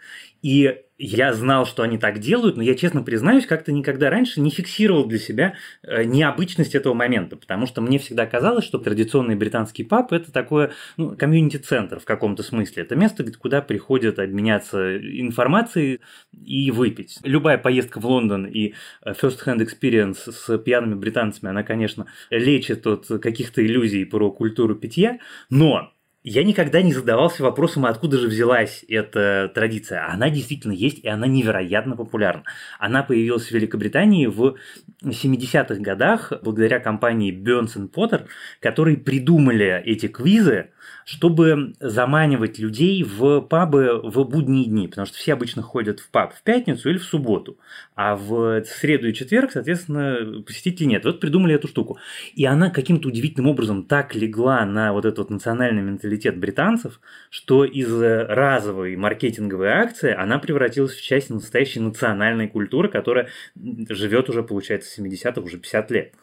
И 0.43 0.77
я 0.97 1.33
знал, 1.33 1.65
что 1.65 1.83
они 1.83 1.97
так 1.97 2.19
делают, 2.19 2.57
но 2.57 2.63
я, 2.63 2.75
честно 2.75 3.01
признаюсь, 3.01 3.45
как-то 3.45 3.71
никогда 3.71 4.09
раньше 4.09 4.41
не 4.41 4.51
фиксировал 4.51 5.05
для 5.05 5.17
себя 5.17 5.55
э, 5.81 6.03
необычность 6.03 6.75
этого 6.75 6.93
момента, 6.93 7.35
потому 7.37 7.65
что 7.65 7.81
мне 7.81 7.97
всегда 7.97 8.25
казалось, 8.25 8.65
что 8.65 8.77
традиционный 8.77 9.35
британский 9.35 9.83
паб– 9.83 10.11
это 10.13 10.31
такое 10.31 10.71
ну, 10.97 11.15
комьюнити-центр 11.15 11.99
в 11.99 12.05
каком-то 12.05 12.43
смысле. 12.43 12.83
Это 12.83 12.95
место, 12.95 13.25
куда 13.33 13.61
приходят 13.61 14.19
обменяться 14.19 14.97
информацией 14.97 16.01
и 16.31 16.71
выпить. 16.71 17.19
Любая 17.23 17.57
поездка 17.57 17.99
в 17.99 18.05
Лондон 18.05 18.45
и 18.45 18.73
э, 19.03 19.13
first-hand 19.13 19.65
experience 19.65 20.31
с 20.31 20.57
пьяными 20.57 20.95
британцами, 20.95 21.49
она, 21.49 21.63
конечно, 21.63 22.05
лечит 22.29 22.85
от 22.85 23.07
каких-то 23.21 23.65
иллюзий 23.65 24.05
про 24.05 24.29
культуру 24.29 24.75
питья, 24.75 25.19
но 25.49 25.93
я 26.23 26.43
никогда 26.43 26.81
не 26.81 26.93
задавался 26.93 27.43
вопросом, 27.43 27.85
откуда 27.85 28.17
же 28.17 28.27
взялась 28.27 28.85
эта 28.87 29.51
традиция. 29.53 30.07
Она 30.09 30.29
действительно 30.29 30.71
есть, 30.71 30.99
и 30.99 31.07
она 31.07 31.27
невероятно 31.27 31.97
популярна. 31.97 32.43
Она 32.79 33.03
появилась 33.03 33.47
в 33.47 33.51
Великобритании 33.51 34.27
в 34.27 34.55
70-х 35.03 35.75
годах 35.81 36.31
благодаря 36.41 36.79
компании 36.79 37.33
Burns 37.33 37.75
Potter, 37.91 38.27
которые 38.61 38.97
придумали 38.97 39.81
эти 39.83 40.07
квизы, 40.07 40.69
чтобы 41.05 41.73
заманивать 41.79 42.59
людей 42.59 43.03
в 43.03 43.41
пабы 43.41 43.99
в 44.01 44.23
будние 44.23 44.65
дни, 44.65 44.87
потому 44.87 45.05
что 45.05 45.17
все 45.17 45.33
обычно 45.33 45.61
ходят 45.61 45.99
в 45.99 46.09
паб 46.09 46.33
в 46.33 46.41
пятницу 46.43 46.89
или 46.89 46.97
в 46.97 47.03
субботу, 47.03 47.57
а 47.95 48.15
в 48.15 48.63
среду 48.65 49.07
и 49.07 49.13
четверг, 49.13 49.51
соответственно, 49.51 50.41
посетителей 50.41 50.87
нет. 50.87 51.05
Вот 51.05 51.19
придумали 51.19 51.55
эту 51.55 51.67
штуку. 51.67 51.97
И 52.33 52.45
она 52.45 52.69
каким-то 52.69 53.07
удивительным 53.07 53.49
образом 53.49 53.83
так 53.83 54.15
легла 54.15 54.65
на 54.65 54.93
вот 54.93 55.05
этот 55.05 55.19
вот 55.19 55.29
национальный 55.29 55.81
менталитет 55.81 56.37
британцев, 56.37 56.99
что 57.29 57.65
из 57.65 57.91
разовой 58.01 58.95
маркетинговой 58.95 59.69
акции 59.69 60.13
она 60.13 60.39
превратилась 60.39 60.93
в 60.93 61.03
часть 61.03 61.29
настоящей 61.29 61.79
национальной 61.79 62.47
культуры, 62.47 62.89
которая 62.89 63.29
живет 63.55 64.29
уже, 64.29 64.43
получается, 64.43 64.89
с 64.89 64.99
70-х, 64.99 65.41
уже 65.41 65.57
50 65.57 65.91
лет. 65.91 66.13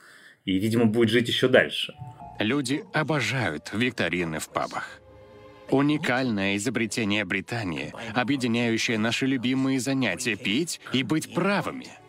И, 0.45 0.59
видимо, 0.59 0.87
будет 0.87 1.11
жить 1.11 1.29
еще 1.29 1.49
дальше. 1.49 1.95
Люди 2.41 2.87
обожают 2.95 3.71
викторины 3.75 4.39
в 4.39 4.49
пабах. 4.49 5.03
Уникальное 5.69 6.57
изобретение 6.57 7.27
Британии, 7.27 7.93
объединяющее 8.15 8.97
наши 8.97 9.27
любимые 9.27 9.79
занятия 9.79 10.37
пить 10.37 10.81
и 10.95 11.03
быть 11.03 11.35
правыми. 11.35 12.00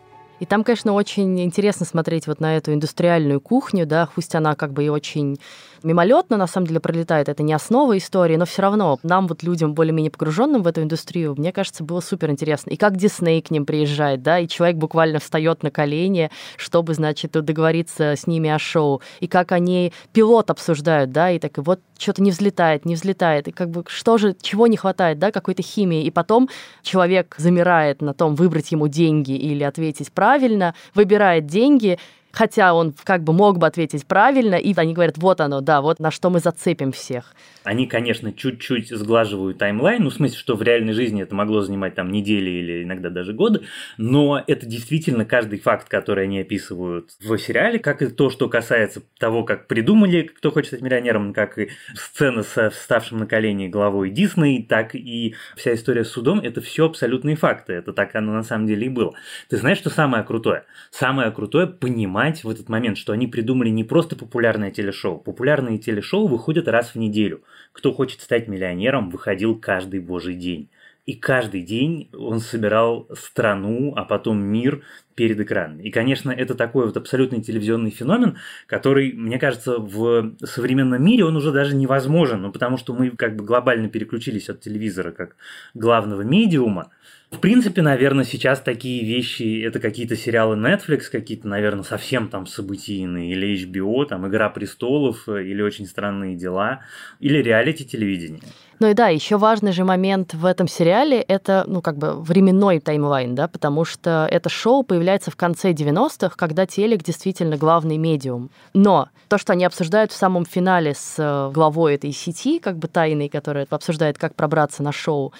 И 0.42 0.44
там, 0.44 0.64
конечно, 0.64 0.92
очень 0.92 1.40
интересно 1.40 1.86
смотреть 1.86 2.26
вот 2.26 2.40
на 2.40 2.56
эту 2.56 2.74
индустриальную 2.74 3.40
кухню, 3.40 3.86
да, 3.86 4.08
пусть 4.12 4.34
она 4.34 4.56
как 4.56 4.72
бы 4.72 4.82
и 4.82 4.88
очень 4.88 5.38
мимолетно, 5.84 6.36
на 6.36 6.48
самом 6.48 6.66
деле, 6.66 6.80
пролетает. 6.80 7.28
Это 7.28 7.44
не 7.44 7.52
основа 7.52 7.96
истории, 7.96 8.34
но 8.34 8.44
все 8.44 8.62
равно 8.62 8.98
нам, 9.04 9.28
вот 9.28 9.44
людям 9.44 9.72
более-менее 9.72 10.10
погруженным 10.10 10.64
в 10.64 10.66
эту 10.66 10.82
индустрию, 10.82 11.36
мне 11.38 11.52
кажется, 11.52 11.84
было 11.84 12.00
супер 12.00 12.28
интересно. 12.28 12.70
И 12.70 12.76
как 12.76 12.96
Дисней 12.96 13.40
к 13.40 13.52
ним 13.52 13.64
приезжает, 13.64 14.24
да, 14.24 14.40
и 14.40 14.48
человек 14.48 14.78
буквально 14.78 15.20
встает 15.20 15.62
на 15.62 15.70
колени, 15.70 16.28
чтобы, 16.56 16.94
значит, 16.94 17.30
договориться 17.30 18.16
с 18.16 18.26
ними 18.26 18.50
о 18.50 18.58
шоу. 18.58 19.00
И 19.20 19.28
как 19.28 19.52
они 19.52 19.92
пилот 20.12 20.50
обсуждают, 20.50 21.12
да, 21.12 21.30
и 21.30 21.38
так, 21.38 21.56
и 21.58 21.60
вот 21.60 21.78
что-то 22.02 22.22
не 22.22 22.30
взлетает, 22.30 22.84
не 22.84 22.94
взлетает, 22.94 23.48
и 23.48 23.52
как 23.52 23.70
бы 23.70 23.84
что 23.86 24.18
же, 24.18 24.36
чего 24.40 24.66
не 24.66 24.76
хватает, 24.76 25.18
да, 25.18 25.30
какой-то 25.30 25.62
химии. 25.62 26.04
И 26.04 26.10
потом 26.10 26.48
человек 26.82 27.34
замирает 27.38 28.02
на 28.02 28.12
том, 28.12 28.34
выбрать 28.34 28.72
ему 28.72 28.88
деньги 28.88 29.32
или 29.32 29.62
ответить 29.62 30.12
правильно, 30.12 30.74
выбирает 30.94 31.46
деньги, 31.46 31.98
хотя 32.32 32.74
он 32.74 32.94
как 33.04 33.22
бы 33.22 33.32
мог 33.32 33.58
бы 33.58 33.66
ответить 33.66 34.06
правильно, 34.06 34.56
и 34.56 34.74
они 34.76 34.94
говорят, 34.94 35.18
вот 35.18 35.40
оно, 35.40 35.60
да, 35.60 35.80
вот 35.80 36.00
на 36.00 36.10
что 36.10 36.30
мы 36.30 36.40
зацепим 36.40 36.92
всех. 36.92 37.34
Они, 37.64 37.86
конечно, 37.86 38.32
чуть-чуть 38.32 38.88
сглаживают 38.88 39.58
таймлайн, 39.58 40.02
ну, 40.02 40.10
в 40.10 40.14
смысле, 40.14 40.36
что 40.36 40.56
в 40.56 40.62
реальной 40.62 40.94
жизни 40.94 41.22
это 41.22 41.34
могло 41.34 41.60
занимать 41.60 41.94
там 41.94 42.10
недели 42.10 42.50
или 42.50 42.82
иногда 42.82 43.08
даже 43.10 43.32
годы, 43.32 43.62
но 43.98 44.42
это 44.46 44.66
действительно 44.66 45.24
каждый 45.24 45.60
факт, 45.60 45.88
который 45.88 46.24
они 46.24 46.40
описывают 46.40 47.10
в 47.20 47.38
сериале, 47.38 47.78
как 47.78 48.02
и 48.02 48.08
то, 48.08 48.30
что 48.30 48.48
касается 48.48 49.02
того, 49.18 49.44
как 49.44 49.68
придумали 49.68 50.22
«Кто 50.22 50.50
хочет 50.50 50.68
стать 50.68 50.82
миллионером», 50.82 51.32
как 51.32 51.58
и 51.58 51.70
сцена 51.94 52.42
со 52.42 52.70
вставшим 52.70 53.18
на 53.18 53.26
колени 53.26 53.68
главой 53.68 54.10
Дисней, 54.10 54.64
так 54.64 54.94
и 54.94 55.34
вся 55.56 55.74
история 55.74 56.04
с 56.04 56.10
судом, 56.10 56.40
это 56.40 56.60
все 56.60 56.86
абсолютные 56.86 57.36
факты, 57.36 57.74
это 57.74 57.92
так 57.92 58.14
оно 58.16 58.32
на 58.32 58.42
самом 58.42 58.66
деле 58.66 58.86
и 58.86 58.90
было. 58.90 59.14
Ты 59.48 59.56
знаешь, 59.58 59.78
что 59.78 59.90
самое 59.90 60.24
крутое? 60.24 60.64
Самое 60.90 61.30
крутое 61.30 61.66
понимать 61.66 62.21
в 62.30 62.48
этот 62.48 62.68
момент, 62.68 62.98
что 62.98 63.12
они 63.12 63.26
придумали 63.26 63.68
не 63.70 63.84
просто 63.84 64.16
популярное 64.16 64.70
телешоу. 64.70 65.18
Популярные 65.18 65.78
телешоу 65.78 66.26
выходят 66.26 66.68
раз 66.68 66.94
в 66.94 66.96
неделю. 66.96 67.42
Кто 67.72 67.92
хочет 67.92 68.20
стать 68.20 68.48
миллионером, 68.48 69.10
выходил 69.10 69.56
каждый 69.56 70.00
божий 70.00 70.34
день. 70.34 70.68
И 71.04 71.14
каждый 71.14 71.62
день 71.62 72.08
он 72.12 72.38
собирал 72.38 73.08
страну, 73.14 73.92
а 73.96 74.04
потом 74.04 74.40
мир 74.40 74.82
перед 75.16 75.40
экраном. 75.40 75.80
И, 75.80 75.90
конечно, 75.90 76.30
это 76.30 76.54
такой 76.54 76.86
вот 76.86 76.96
абсолютный 76.96 77.42
телевизионный 77.42 77.90
феномен, 77.90 78.38
который, 78.68 79.12
мне 79.12 79.40
кажется, 79.40 79.78
в 79.78 80.32
современном 80.44 81.04
мире 81.04 81.24
он 81.24 81.36
уже 81.36 81.50
даже 81.50 81.74
невозможен, 81.74 82.42
ну, 82.42 82.52
потому 82.52 82.76
что 82.78 82.94
мы 82.94 83.10
как 83.10 83.34
бы 83.34 83.44
глобально 83.44 83.88
переключились 83.88 84.48
от 84.48 84.60
телевизора 84.60 85.10
как 85.10 85.34
главного 85.74 86.22
медиума. 86.22 86.90
В 87.32 87.38
принципе, 87.38 87.80
наверное, 87.80 88.24
сейчас 88.24 88.60
такие 88.60 89.04
вещи, 89.04 89.64
это 89.64 89.80
какие-то 89.80 90.16
сериалы 90.16 90.54
Netflix, 90.54 91.04
какие-то, 91.10 91.48
наверное, 91.48 91.82
совсем 91.82 92.28
там 92.28 92.46
событийные, 92.46 93.32
или 93.32 93.66
HBO, 93.66 94.04
там 94.04 94.28
«Игра 94.28 94.50
престолов», 94.50 95.26
или 95.28 95.62
«Очень 95.62 95.86
странные 95.86 96.36
дела», 96.36 96.82
или 97.20 97.38
реалити-телевидение. 97.38 98.42
Ну 98.80 98.88
и 98.88 98.94
да, 98.94 99.08
еще 99.08 99.38
важный 99.38 99.72
же 99.72 99.84
момент 99.84 100.34
в 100.34 100.44
этом 100.44 100.68
сериале– 100.68 101.20
это, 101.28 101.64
ну, 101.66 101.80
как 101.80 101.96
бы 101.96 102.20
временной 102.20 102.80
таймлайн, 102.80 103.34
да, 103.34 103.48
потому 103.48 103.84
что 103.86 104.28
это 104.30 104.48
шоу 104.48 104.82
появляется 104.82 105.30
в 105.30 105.36
конце 105.36 105.72
90-х, 105.72 106.34
когда 106.36 106.66
телек 106.66 107.02
действительно 107.02 107.56
главный 107.56 107.96
медиум. 107.96 108.50
Но 108.74 109.08
то, 109.28 109.38
что 109.38 109.54
они 109.54 109.64
обсуждают 109.64 110.12
в 110.12 110.16
самом 110.16 110.44
финале 110.44 110.94
с 110.94 111.14
э, 111.16 111.50
главой 111.54 111.94
этой 111.94 112.12
сети, 112.12 112.58
как 112.58 112.76
бы 112.76 112.88
тайной, 112.88 113.28
которая 113.28 113.66
обсуждает, 113.70 114.18
как 114.18 114.34
пробраться 114.34 114.82
на 114.82 114.92
шоу, 114.92 115.32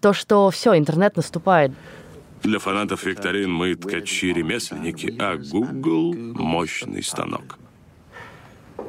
то, 0.00 0.12
что 0.12 0.50
все, 0.50 0.76
интернет 0.76 1.16
наступает. 1.16 1.72
Для 2.42 2.58
фанатов 2.58 3.04
викторин 3.04 3.52
мы 3.52 3.74
ткачи-ремесленники, 3.74 5.14
а 5.18 5.36
Google— 5.36 6.14
мощный 6.34 7.02
станок. 7.02 7.58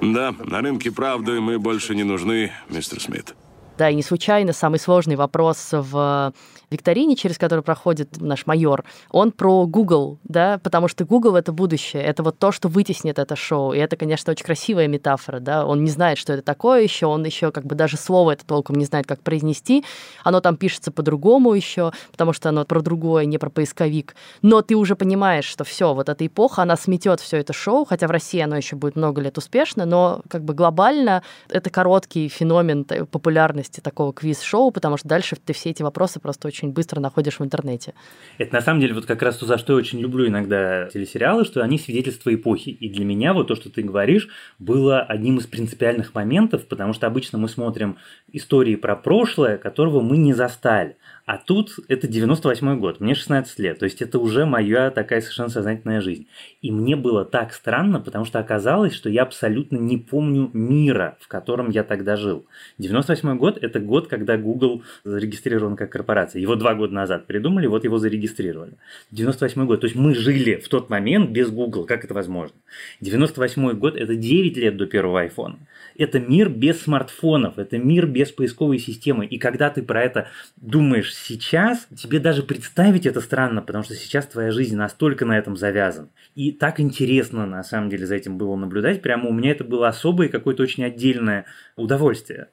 Да, 0.02 0.34
на 0.46 0.62
рынке 0.62 0.92
правды 0.92 1.42
мы 1.42 1.60
больше 1.60 1.94
не 1.94 2.04
нужны, 2.04 2.52
мистер 2.70 3.02
Смит. 3.02 3.36
Да, 3.78 3.90
и 3.90 3.96
не 3.96 4.04
случайно 4.04 4.54
самый 4.54 4.80
сложный 4.80 5.16
вопрос 5.16 5.70
в 5.72 6.34
викторине, 6.72 7.16
через 7.16 7.38
который 7.38 7.62
проходит 7.62 8.20
наш 8.20 8.48
майор, 8.48 8.86
он 9.10 9.32
про 9.32 9.68
Google, 9.68 10.20
да, 10.24 10.60
потому 10.64 10.88
что 10.88 11.06
Google— 11.06 11.36
это 11.38 11.52
будущее, 11.52 12.02
это 12.02 12.24
вот 12.24 12.40
то, 12.40 12.52
что 12.52 12.70
вытеснит 12.70 13.20
это 13.20 13.36
шоу, 13.36 13.74
и 13.74 13.78
это, 13.78 13.98
конечно, 13.98 14.32
очень 14.32 14.46
красивая 14.46 14.88
метафора, 14.88 15.40
да, 15.40 15.66
он 15.66 15.84
не 15.84 15.90
знает, 15.90 16.18
что 16.18 16.34
это 16.34 16.42
такое 16.42 16.82
еще, 16.82 17.08
он 17.08 17.26
еще 17.26 17.52
как 17.52 17.66
бы 17.66 17.76
даже 17.76 17.98
слово 17.98 18.32
это 18.32 18.46
толком 18.46 18.78
не 18.78 18.86
знает, 18.86 19.06
как 19.06 19.22
произнести, 19.22 19.84
оно 20.24 20.40
там 20.40 20.56
пишется 20.56 20.92
по-другому 20.92 21.54
еще, 21.54 21.92
потому 22.12 22.34
что 22.34 22.50
оно 22.50 22.64
про 22.66 22.82
другое, 22.82 23.26
не 23.26 23.38
про 23.38 23.50
поисковик, 23.50 24.16
но 24.42 24.62
ты 24.62 24.76
уже 24.76 24.96
понимаешь, 24.96 25.46
что 25.46 25.64
все, 25.64 25.94
вот 25.94 26.08
эта 26.08 26.26
эпоха, 26.26 26.62
она 26.62 26.78
сметет 26.78 27.20
все 27.20 27.38
это 27.38 27.52
шоу, 27.52 27.86
хотя 27.86 28.08
в 28.08 28.12
России 28.12 28.40
оно 28.40 28.56
еще 28.56 28.78
будет 28.78 28.96
много 28.96 29.22
лет 29.22 29.38
успешно, 29.38 29.86
но 29.86 30.22
как 30.30 30.44
бы 30.46 30.54
глобально 30.54 31.24
это 31.50 31.70
короткий 31.70 32.30
феномен 32.30 32.86
популярности 32.86 33.82
такого 33.82 34.14
квиз-шоу, 34.14 34.72
потому 34.72 34.96
что 34.98 35.08
дальше 35.08 35.36
ты 35.36 35.54
все 35.54 35.72
эти 35.72 35.84
вопросы 35.84 36.20
просто 36.20 36.48
очень 36.48 36.61
очень 36.62 36.74
быстро 36.74 37.00
находишь 37.00 37.40
в 37.40 37.44
интернете. 37.44 37.94
Это 38.38 38.54
на 38.54 38.62
самом 38.62 38.82
деле 38.82 38.94
вот 38.94 39.06
как 39.06 39.22
раз 39.22 39.38
то, 39.38 39.46
за 39.46 39.58
что 39.58 39.74
я 39.74 39.80
очень 39.80 40.00
люблю 40.00 40.28
иногда 40.28 40.88
телесериалы, 40.88 41.46
что 41.46 41.62
они 41.62 41.80
свидетельство 41.80 42.34
эпохи. 42.34 42.70
И 42.70 42.90
для 42.90 43.04
меня 43.04 43.34
вот 43.34 43.48
то, 43.48 43.56
что 43.56 43.70
ты 43.70 43.82
говоришь, 43.82 44.30
было 44.60 45.02
одним 45.02 45.38
из 45.38 45.48
принципиальных 45.48 46.14
моментов, 46.14 46.68
потому 46.68 46.94
что 46.94 47.08
обычно 47.08 47.38
мы 47.38 47.50
смотрим 47.50 47.98
истории 48.32 48.76
про 48.76 48.96
прошлое, 48.96 49.58
которого 49.58 50.02
мы 50.02 50.18
не 50.18 50.34
застали. 50.34 50.98
А 51.26 51.38
тут 51.38 51.76
это 51.88 52.08
98 52.08 52.80
год, 52.80 53.00
мне 53.00 53.14
16 53.14 53.60
лет, 53.60 53.80
то 53.80 53.86
есть 53.86 54.02
это 54.02 54.20
уже 54.20 54.46
моя 54.46 54.90
такая 54.90 55.22
совершенно 55.22 55.50
сознательная 55.50 56.02
жизнь. 56.02 56.28
И 56.62 56.72
мне 56.72 56.96
было 56.96 57.26
так 57.26 57.54
странно, 57.54 58.00
потому 58.00 58.26
что 58.26 58.40
оказалось, 58.40 58.94
что 58.94 59.10
я 59.10 59.22
абсолютно 59.24 59.78
не 59.78 59.98
помню 59.98 60.50
мира, 60.54 61.18
в 61.20 61.28
котором 61.28 61.70
я 61.70 61.84
тогда 61.84 62.16
жил. 62.16 62.46
98 62.80 63.38
год– 63.38 63.58
это 63.62 63.80
год, 63.80 64.08
когда 64.08 64.38
Google 64.38 64.84
зарегистрирован 65.04 65.76
как 65.76 65.92
корпорация. 65.92 66.42
Его 66.42 66.56
два 66.56 66.74
года 66.74 66.94
назад 66.94 67.28
придумали, 67.28 67.68
вот 67.68 67.84
его 67.84 68.00
зарегистрировали. 68.00 68.74
98 69.12 69.66
год, 69.68 69.82
то 69.82 69.86
есть 69.86 69.96
мы 69.96 70.16
жили 70.16 70.56
в 70.56 70.68
тот 70.70 70.90
момент 70.90 71.30
без 71.30 71.50
Google, 71.50 71.86
как 71.86 72.04
это 72.04 72.14
возможно? 72.14 72.56
98 73.02 73.74
год– 73.74 73.96
это 73.98 74.16
9 74.16 74.58
лет 74.58 74.78
до 74.78 74.88
первого 74.88 75.26
iPhone. 75.26 75.58
Это 76.02 76.20
мир 76.20 76.50
без 76.50 76.82
смартфонов, 76.82 77.60
это 77.60 77.78
мир 77.78 78.08
без 78.08 78.32
поисковой 78.32 78.80
системы. 78.80 79.28
И 79.28 79.38
когда 79.38 79.70
ты 79.70 79.84
про 79.84 80.02
это 80.02 80.30
думаешь 80.56 81.14
сейчас, 81.14 81.88
тебе 81.96 82.18
даже 82.18 82.42
представить 82.42 83.06
это 83.06 83.22
странно, 83.22 83.62
потому 83.62 83.84
что 83.84 83.94
сейчас 83.94 84.26
твоя 84.26 84.50
жизнь 84.50 84.76
настолько 84.76 85.28
на 85.28 85.38
этом 85.38 85.56
завязана. 85.56 86.10
И 86.34 86.54
так 86.54 86.80
интересно, 86.80 87.46
на 87.46 87.62
самом 87.62 87.92
деле, 87.92 88.08
за 88.08 88.16
этим 88.16 88.40
было 88.40 88.56
наблюдать. 88.56 89.04
Прямо 89.04 89.30
у 89.30 89.32
меня 89.32 89.52
это 89.52 89.64
было 89.64 89.90
особое 89.90 90.30
какое-то 90.30 90.64
очень 90.64 90.84
отдельное 90.84 91.46
удовольствие. 91.76 92.48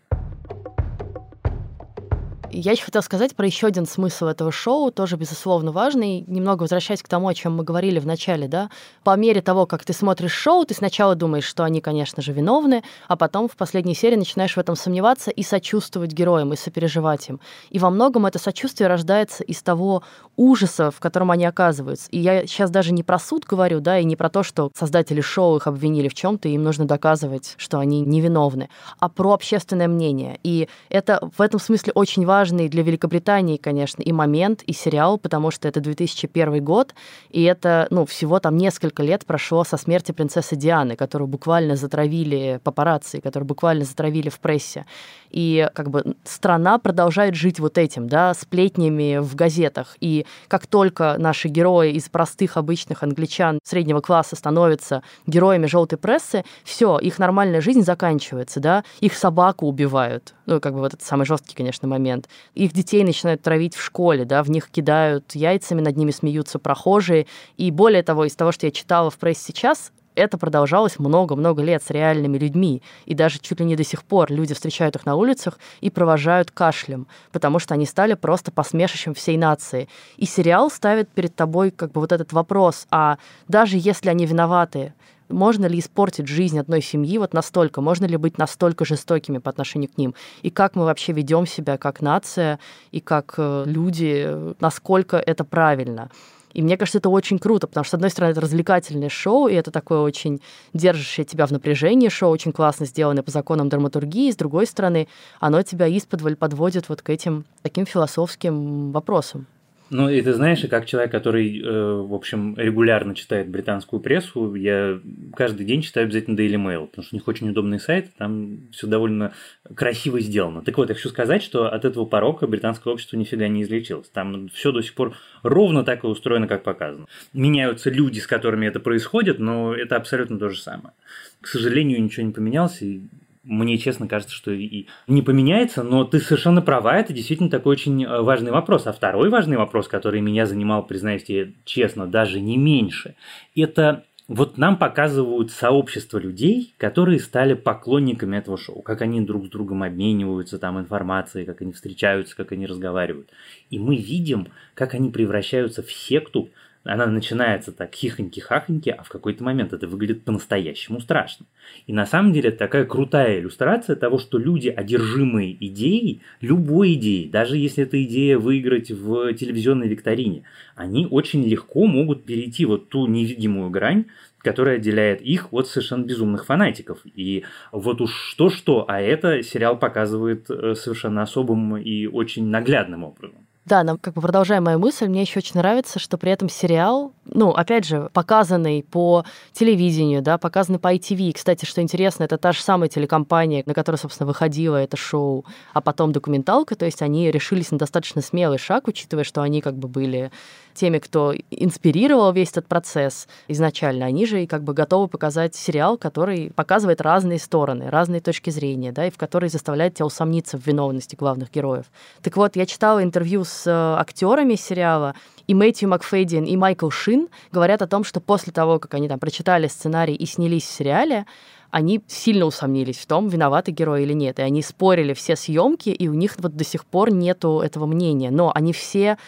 Я 2.61 2.73
еще 2.73 2.83
хотела 2.83 3.03
сказать 3.03 3.37
про 3.37 3.47
еще 3.47 3.69
один 3.69 3.87
смысл 3.87 4.27
этого 4.27 4.51
шоу, 4.51 4.91
тоже, 4.91 5.15
безусловно, 5.17 5.71
важный. 5.71 6.25
Немного 6.27 6.63
возвращаясь 6.63 7.05
к 7.05 7.09
тому, 7.09 7.29
о 7.29 7.35
чем 7.35 7.55
мы 7.55 7.63
говорили 7.63 8.01
в 8.01 8.07
начале, 8.07 8.49
да. 8.49 8.69
По 9.05 9.15
мере 9.17 9.41
того, 9.43 9.65
как 9.65 9.85
ты 9.85 9.93
смотришь 9.93 10.33
шоу, 10.33 10.65
ты 10.65 10.75
сначала 10.75 11.15
думаешь, 11.15 11.45
что 11.45 11.63
они, 11.63 11.81
конечно 11.81 12.21
же, 12.21 12.33
виновны, 12.33 12.83
а 13.07 13.15
потом 13.15 13.49
в 13.49 13.55
последней 13.57 13.95
серии 13.95 14.17
начинаешь 14.17 14.57
в 14.57 14.59
этом 14.59 14.75
сомневаться 14.75 15.31
и 15.31 15.45
сочувствовать 15.45 16.11
героям, 16.11 16.53
и 16.53 16.57
сопереживать 16.57 17.29
им. 17.29 17.39
И 17.71 17.79
во 17.79 17.91
многом 17.91 18.27
это 18.27 18.41
сочувствие 18.41 18.89
рождается 18.89 19.45
из 19.45 19.63
того 19.63 20.03
ужаса, 20.37 20.91
в 20.91 20.99
котором 20.99 21.31
они 21.31 21.45
оказываются. 21.45 22.09
И 22.11 22.19
я 22.19 22.45
сейчас 22.45 22.73
даже 22.73 22.93
не 22.93 23.05
про 23.05 23.21
суд 23.21 23.45
говорю, 23.45 23.79
да, 23.79 24.01
и 24.01 24.05
не 24.05 24.17
про 24.17 24.31
то, 24.31 24.43
что 24.43 24.73
создатели 24.77 25.21
шоу 25.21 25.59
их 25.59 25.69
обвинили 25.69 26.09
в 26.09 26.15
чем-то, 26.15 26.49
и 26.49 26.55
им 26.55 26.65
нужно 26.65 26.87
доказывать, 26.87 27.55
что 27.57 27.79
они 27.79 28.01
невиновны, 28.01 28.69
а 28.99 29.09
про 29.09 29.33
общественное 29.33 29.87
мнение. 29.87 30.41
И 30.43 30.69
это 30.89 31.21
в 31.37 31.41
этом 31.41 31.61
смысле 31.61 31.93
очень 31.95 32.27
важно 32.27 32.48
важный 32.49 32.69
для 32.69 32.83
Великобритании, 32.83 33.59
конечно, 33.59 34.03
и 34.03 34.13
момент, 34.13 34.63
и 34.63 34.73
сериал, 34.73 35.19
потому 35.19 35.51
что 35.51 35.69
это 35.69 35.81
2001 35.81 36.65
год, 36.65 36.95
и 37.29 37.43
это, 37.43 37.87
ну, 37.91 38.07
всего 38.07 38.41
там 38.41 38.57
несколько 38.57 39.03
лет 39.03 39.27
прошло 39.27 39.65
со 39.65 39.77
смерти 39.77 40.13
принцессы 40.13 40.57
Дианы, 40.57 40.97
которую 40.97 41.29
буквально 41.29 41.77
затравили 41.77 42.59
папарацци, 42.65 43.21
которую 43.21 43.47
буквально 43.47 43.85
затравили 43.85 44.31
в 44.31 44.41
прессе. 44.41 44.87
И 45.31 45.69
как 45.75 45.91
бы 45.91 46.17
страна 46.25 46.79
продолжает 46.79 47.35
жить 47.35 47.61
вот 47.61 47.77
этим, 47.77 48.09
да, 48.09 48.33
сплетнями 48.33 49.19
в 49.19 49.35
газетах. 49.35 49.97
И 50.01 50.25
как 50.49 50.67
только 50.67 51.17
наши 51.19 51.49
герои 51.49 51.93
из 51.93 52.09
простых 52.09 52.57
обычных 52.57 53.03
англичан 53.03 53.59
среднего 53.63 54.01
класса 54.01 54.37
становятся 54.37 55.03
героями 55.27 55.67
желтой 55.67 55.99
прессы, 55.99 56.45
все, 56.65 56.99
их 56.99 57.19
нормальная 57.19 57.61
жизнь 57.61 57.83
заканчивается, 57.83 58.61
да, 58.61 58.85
их 59.01 59.13
собаку 59.13 59.67
убивают, 59.67 60.35
ну, 60.47 60.61
как 60.61 60.73
бы 60.73 60.81
вот 60.81 60.95
этот 60.95 61.07
самый 61.07 61.27
жесткий, 61.27 61.55
конечно, 61.55 61.87
момент. 61.89 62.28
Их 62.55 62.73
детей 62.73 63.05
начинают 63.05 63.43
травить 63.43 63.75
в 63.75 63.83
школе, 63.83 64.25
да, 64.25 64.43
в 64.43 64.51
них 64.51 64.71
кидают 64.71 65.35
яйцами, 65.35 65.81
над 65.81 65.97
ними 65.97 66.11
смеются 66.11 66.59
прохожие. 66.59 67.27
И 67.57 67.71
более 67.71 68.03
того, 68.03 68.25
из 68.25 68.37
того, 68.37 68.53
что 68.53 68.67
я 68.67 68.73
читала 68.73 69.11
в 69.11 69.19
прессе 69.19 69.45
сейчас, 69.49 69.93
это 70.19 70.37
продолжалось 70.37 70.99
много-много 70.99 71.63
лет 71.63 71.83
с 71.83 71.91
реальными 71.91 72.39
людьми. 72.39 72.83
И 73.07 73.15
даже 73.15 73.39
чуть 73.39 73.61
ли 73.61 73.67
не 73.67 73.77
до 73.77 73.85
сих 73.85 74.03
пор 74.05 74.31
люди 74.31 74.55
встречают 74.55 74.97
их 74.97 75.07
на 75.07 75.15
улицах 75.15 75.59
и 75.81 75.91
провожают 75.91 76.51
кашлем, 76.51 77.07
потому 77.33 77.59
что 77.59 77.75
они 77.75 77.87
стали 77.87 78.15
просто 78.15 78.51
посмешищем 78.51 79.15
всей 79.15 79.37
нации. 79.37 79.89
И 80.17 80.27
сериал 80.27 80.71
ставит 80.71 81.09
перед 81.09 81.35
тобой 81.35 81.71
как 81.71 81.93
бы 81.93 82.01
вот 82.01 82.13
этот 82.13 82.33
вопрос, 82.33 82.87
а 82.91 83.19
даже 83.47 83.77
если 83.79 84.09
они 84.09 84.27
виноваты, 84.27 84.93
можно 85.29 85.67
ли 85.67 85.79
испортить 85.79 86.27
жизнь 86.27 86.59
одной 86.59 86.83
семьи 86.83 87.19
вот 87.19 87.33
настолько? 87.35 87.81
Можно 87.81 88.07
ли 88.07 88.17
быть 88.17 88.39
настолько 88.39 88.85
жестокими 88.85 89.39
по 89.39 89.51
отношению 89.51 89.91
к 89.91 89.99
ним? 89.99 90.15
И 90.43 90.51
как 90.51 90.75
мы 90.75 90.85
вообще 90.85 91.13
ведем 91.13 91.47
себя 91.47 91.77
как 91.79 92.01
нация 92.01 92.59
и 92.91 93.01
как 93.01 93.35
э, 93.37 93.65
люди? 93.67 94.55
Насколько 94.61 95.17
это 95.17 95.45
правильно? 95.45 96.11
И 96.55 96.63
мне 96.63 96.77
кажется, 96.77 96.99
это 96.99 97.11
очень 97.11 97.39
круто, 97.39 97.67
потому 97.67 97.85
что, 97.85 97.93
с 97.93 97.95
одной 97.95 98.11
стороны, 98.11 98.33
это 98.33 98.41
развлекательное 98.41 99.11
шоу, 99.11 99.49
и 99.49 99.55
это 99.55 99.71
такое 99.71 100.01
очень 100.01 100.41
держащее 100.73 101.25
тебя 101.25 101.47
в 101.47 101.51
напряжении 101.51 102.09
шоу, 102.09 102.31
очень 102.31 102.53
классно 102.53 102.87
сделанное 102.87 103.23
по 103.23 103.31
законам 103.31 103.69
драматургии. 103.69 104.31
С 104.31 104.37
другой 104.37 104.67
стороны, 104.67 105.09
оно 105.41 105.63
тебя 105.63 105.87
из-под 105.87 106.39
подводит 106.39 106.89
вот 106.89 107.03
к 107.03 107.11
этим 107.11 107.45
таким 107.63 107.87
философским 107.87 108.93
вопросам. 108.93 109.47
Ну, 109.91 110.09
и 110.11 110.21
ты 110.21 110.35
знаешь, 110.35 110.63
и 110.65 110.69
как 110.69 110.85
человек, 110.87 111.11
который, 111.11 111.61
э, 111.61 111.93
в 112.03 112.13
общем, 112.13 112.55
регулярно 112.57 113.15
читает 113.15 113.49
британскую 113.49 114.01
прессу, 114.01 114.55
я 114.55 115.01
каждый 115.35 115.65
день 115.65 115.81
читаю 115.81 116.05
обязательно 116.05 116.37
Daily 116.37 116.57
Mail, 116.57 116.87
потому 116.89 117.05
что 117.05 117.15
у 117.15 117.19
них 117.19 117.27
очень 117.27 117.49
удобный 117.49 117.81
сайт, 117.81 118.11
там 118.19 118.69
все 118.71 118.87
довольно 118.87 119.33
красиво 119.75 120.21
сделано. 120.21 120.63
Так 120.63 120.77
вот, 120.77 120.91
я 120.91 120.95
хочу 120.95 121.09
сказать, 121.09 121.43
что 121.43 121.73
от 121.73 121.87
этого 121.87 122.05
порока 122.05 122.47
британское 122.47 122.93
общество 122.93 123.17
нифига 123.17 123.49
не 123.49 123.63
излечилось. 123.63 124.09
Там 124.11 124.49
все 124.49 124.73
до 124.73 124.83
сих 124.83 124.95
пор 124.95 125.17
ровно 125.43 125.85
так 125.85 126.05
и 126.05 126.07
устроено, 126.07 126.47
как 126.47 126.65
показано. 126.65 127.07
Меняются 127.33 127.89
люди, 127.89 128.21
с 128.21 128.27
которыми 128.27 128.67
это 128.67 128.81
происходит, 128.81 129.39
но 129.39 129.75
это 129.75 129.97
абсолютно 129.97 130.39
то 130.39 130.51
же 130.51 130.61
самое. 130.61 130.93
К 131.41 131.47
сожалению, 131.47 132.03
ничего 132.03 132.27
не 132.27 132.33
поменялось, 132.33 132.83
и 132.83 133.03
мне, 133.49 133.79
честно, 133.79 134.07
кажется, 134.07 134.35
что 134.35 134.53
и 134.53 134.87
не 135.07 135.23
поменяется, 135.23 135.83
но 135.83 136.05
ты 136.05 136.21
совершенно 136.21 136.61
права, 136.61 136.99
это 136.99 137.15
действительно 137.15 137.49
такой 137.49 137.73
очень 137.73 138.05
э, 138.05 138.21
важный 138.21 138.51
вопрос. 138.51 138.87
А 138.87 138.93
второй 138.93 139.31
важный 139.31 139.57
вопрос, 139.57 139.89
который 139.89 140.21
меня 140.21 140.45
занимал, 140.45 140.87
признаюсь 140.87 141.25
тебе 141.25 141.55
честно, 141.65 142.07
даже 142.07 142.41
не 142.41 142.59
меньше, 142.59 143.15
это 143.57 144.05
вот 144.29 144.59
нам 144.59 144.77
показывают 144.77 145.51
сообщество 145.51 146.19
людей, 146.19 146.75
которые 146.77 147.19
стали 147.19 147.55
поклонниками 147.55 148.37
этого 148.37 148.59
шоу, 148.59 148.83
как 148.83 149.01
они 149.01 149.23
друг 149.23 149.47
с 149.47 149.49
другом 149.49 149.83
обмениваются 149.83 150.59
там 150.59 150.79
информацией, 150.79 151.47
как 151.47 151.63
они 151.63 151.73
встречаются, 151.73 152.37
как 152.37 152.53
они 152.53 152.67
разговаривают. 152.67 153.31
И 153.71 153.79
мы 153.79 153.97
видим, 153.97 154.49
как 154.75 154.93
они 154.93 155.09
превращаются 155.09 155.83
в 155.83 155.91
секту, 155.91 156.51
она 156.89 157.07
начинается 157.07 157.71
так 157.71 157.95
хихоньки-хахоньки, 157.95 158.89
а 158.89 159.03
в 159.03 159.11
какой-то 159.11 159.45
момент 159.45 159.75
это 159.75 159.87
выглядит 159.87 160.25
по-настоящему 160.25 161.01
страшно. 161.01 161.45
И 161.87 161.93
на 161.93 162.07
самом 162.07 162.33
деле 162.33 162.49
это 162.49 162.59
такая 162.59 162.87
крутая 162.87 163.41
иллюстрация 163.41 163.95
того, 163.95 164.19
что 164.19 164.39
люди, 164.39 164.69
одержимые 164.69 165.55
идеей, 165.67 166.23
любой 166.41 166.95
идеей, 166.95 167.29
даже 167.29 167.59
если 167.59 167.85
это 167.85 168.03
идея 168.03 168.39
выиграть 168.39 168.91
в 168.91 169.35
телевизионной 169.35 169.87
викторине, 169.87 170.45
они 170.77 171.07
очень 171.11 171.45
легко 171.45 171.87
могут 171.87 172.25
перейти 172.25 172.65
вот 172.65 172.89
ту 172.89 173.07
невидимую 173.07 173.69
грань, 173.69 174.07
которая 174.39 174.77
отделяет 174.77 175.21
их 175.21 175.53
от 175.53 175.69
совершенно 175.69 176.05
безумных 176.05 176.47
фанатиков. 176.47 177.01
И 177.05 177.45
вот 177.71 178.01
уж 178.01 178.13
что-что, 178.13 178.87
а 178.89 179.01
это 179.01 179.43
сериал 179.43 179.79
показывает 179.79 180.49
э, 180.49 180.75
совершенно 180.75 181.23
особым 181.23 181.77
и 181.77 182.07
очень 182.07 182.47
наглядным 182.47 183.05
образом. 183.05 183.48
Да, 183.69 183.83
нам 183.83 183.99
как 183.99 184.15
бы 184.15 184.23
продолжая 184.23 184.63
мою 184.63 184.79
мысль, 184.79 185.09
мне 185.09 185.21
еще 185.21 185.41
очень 185.41 185.57
нравится, 185.57 185.99
что 185.99 186.17
при 186.17 186.33
этом 186.33 186.49
сериал, 186.49 187.13
ну, 187.27 187.51
опять 187.51 187.85
же, 187.85 188.09
показанный 188.15 188.83
по 188.83 189.27
телевидению, 189.53 190.23
да, 190.23 190.39
показанный 190.39 190.79
по 190.79 190.95
ITV. 190.95 191.35
Кстати, 191.35 191.67
что 191.67 191.83
интересно, 191.83 192.25
это 192.25 192.39
та 192.39 192.53
же 192.53 192.63
самая 192.63 192.89
телекомпания, 192.89 193.63
на 193.67 193.75
которой, 193.75 193.97
собственно, 193.97 194.27
выходило 194.27 194.77
это 194.77 194.97
шоу, 194.97 195.45
а 195.75 195.83
потом 195.83 196.13
документалка, 196.13 196.77
то 196.77 196.87
есть 196.87 197.03
они 197.03 197.31
решились 197.31 197.71
на 197.71 197.77
достаточно 197.77 198.23
смелый 198.23 198.57
шаг, 198.57 198.89
учитывая, 198.89 199.25
что 199.25 199.43
они 199.43 199.61
как 199.61 199.77
бы 199.77 199.87
были 199.87 200.31
теми, 200.79 200.99
кто 200.99 201.35
инспирировал 201.51 202.33
весь 202.33 202.51
этот 202.51 202.67
процесс 202.67 203.29
изначально, 203.49 204.07
они 204.07 204.27
же 204.27 204.43
и 204.43 204.47
как 204.47 204.63
бы 204.63 204.73
готовы 204.73 205.09
показать 205.09 205.55
сериал, 205.55 205.99
который 205.99 206.51
показывает 206.55 207.01
разные 207.01 207.39
стороны, 207.39 207.91
разные 207.91 208.21
точки 208.21 208.51
зрения, 208.51 208.93
да, 208.93 209.07
и 209.07 209.11
в 209.11 209.19
который 209.19 209.49
заставляет 209.49 209.95
тебя 209.95 210.07
усомниться 210.07 210.59
в 210.59 210.67
виновности 210.67 211.17
главных 211.17 211.51
героев. 211.51 211.87
Так 212.23 212.37
вот, 212.37 212.57
я 212.57 212.67
читала 212.67 213.03
интервью 213.03 213.45
с 213.45 213.67
э, 213.67 214.01
актерами 214.01 214.55
сериала, 214.55 215.15
и 215.47 215.55
Мэтью 215.55 215.89
Макфейдин, 215.89 216.45
и 216.45 216.57
Майкл 216.57 216.91
Шин 216.91 217.29
говорят 217.53 217.83
о 217.83 217.87
том, 217.87 218.05
что 218.05 218.21
после 218.21 218.53
того, 218.53 218.79
как 218.79 218.95
они 218.95 219.09
там 219.09 219.19
прочитали 219.19 219.67
сценарий 219.67 220.15
и 220.15 220.27
снялись 220.27 220.65
в 220.65 220.71
сериале, 220.71 221.27
они 221.71 222.01
сильно 222.07 222.47
усомнились 222.47 222.99
в 222.99 223.07
том, 223.07 223.29
виноваты 223.29 223.73
герои 223.73 224.03
или 224.03 224.15
нет. 224.15 224.39
И 224.39 224.43
они 224.43 224.63
спорили 224.63 225.13
все 225.13 225.37
съемки, 225.37 225.91
и 225.91 226.09
у 226.09 226.15
них 226.15 226.37
вот 226.39 226.57
до 226.57 226.65
сих 226.65 226.87
пор 226.87 227.13
нету 227.13 227.61
этого 227.61 227.87
мнения. 227.87 228.31
Но 228.31 228.53
они 228.55 228.73
все 228.73 229.19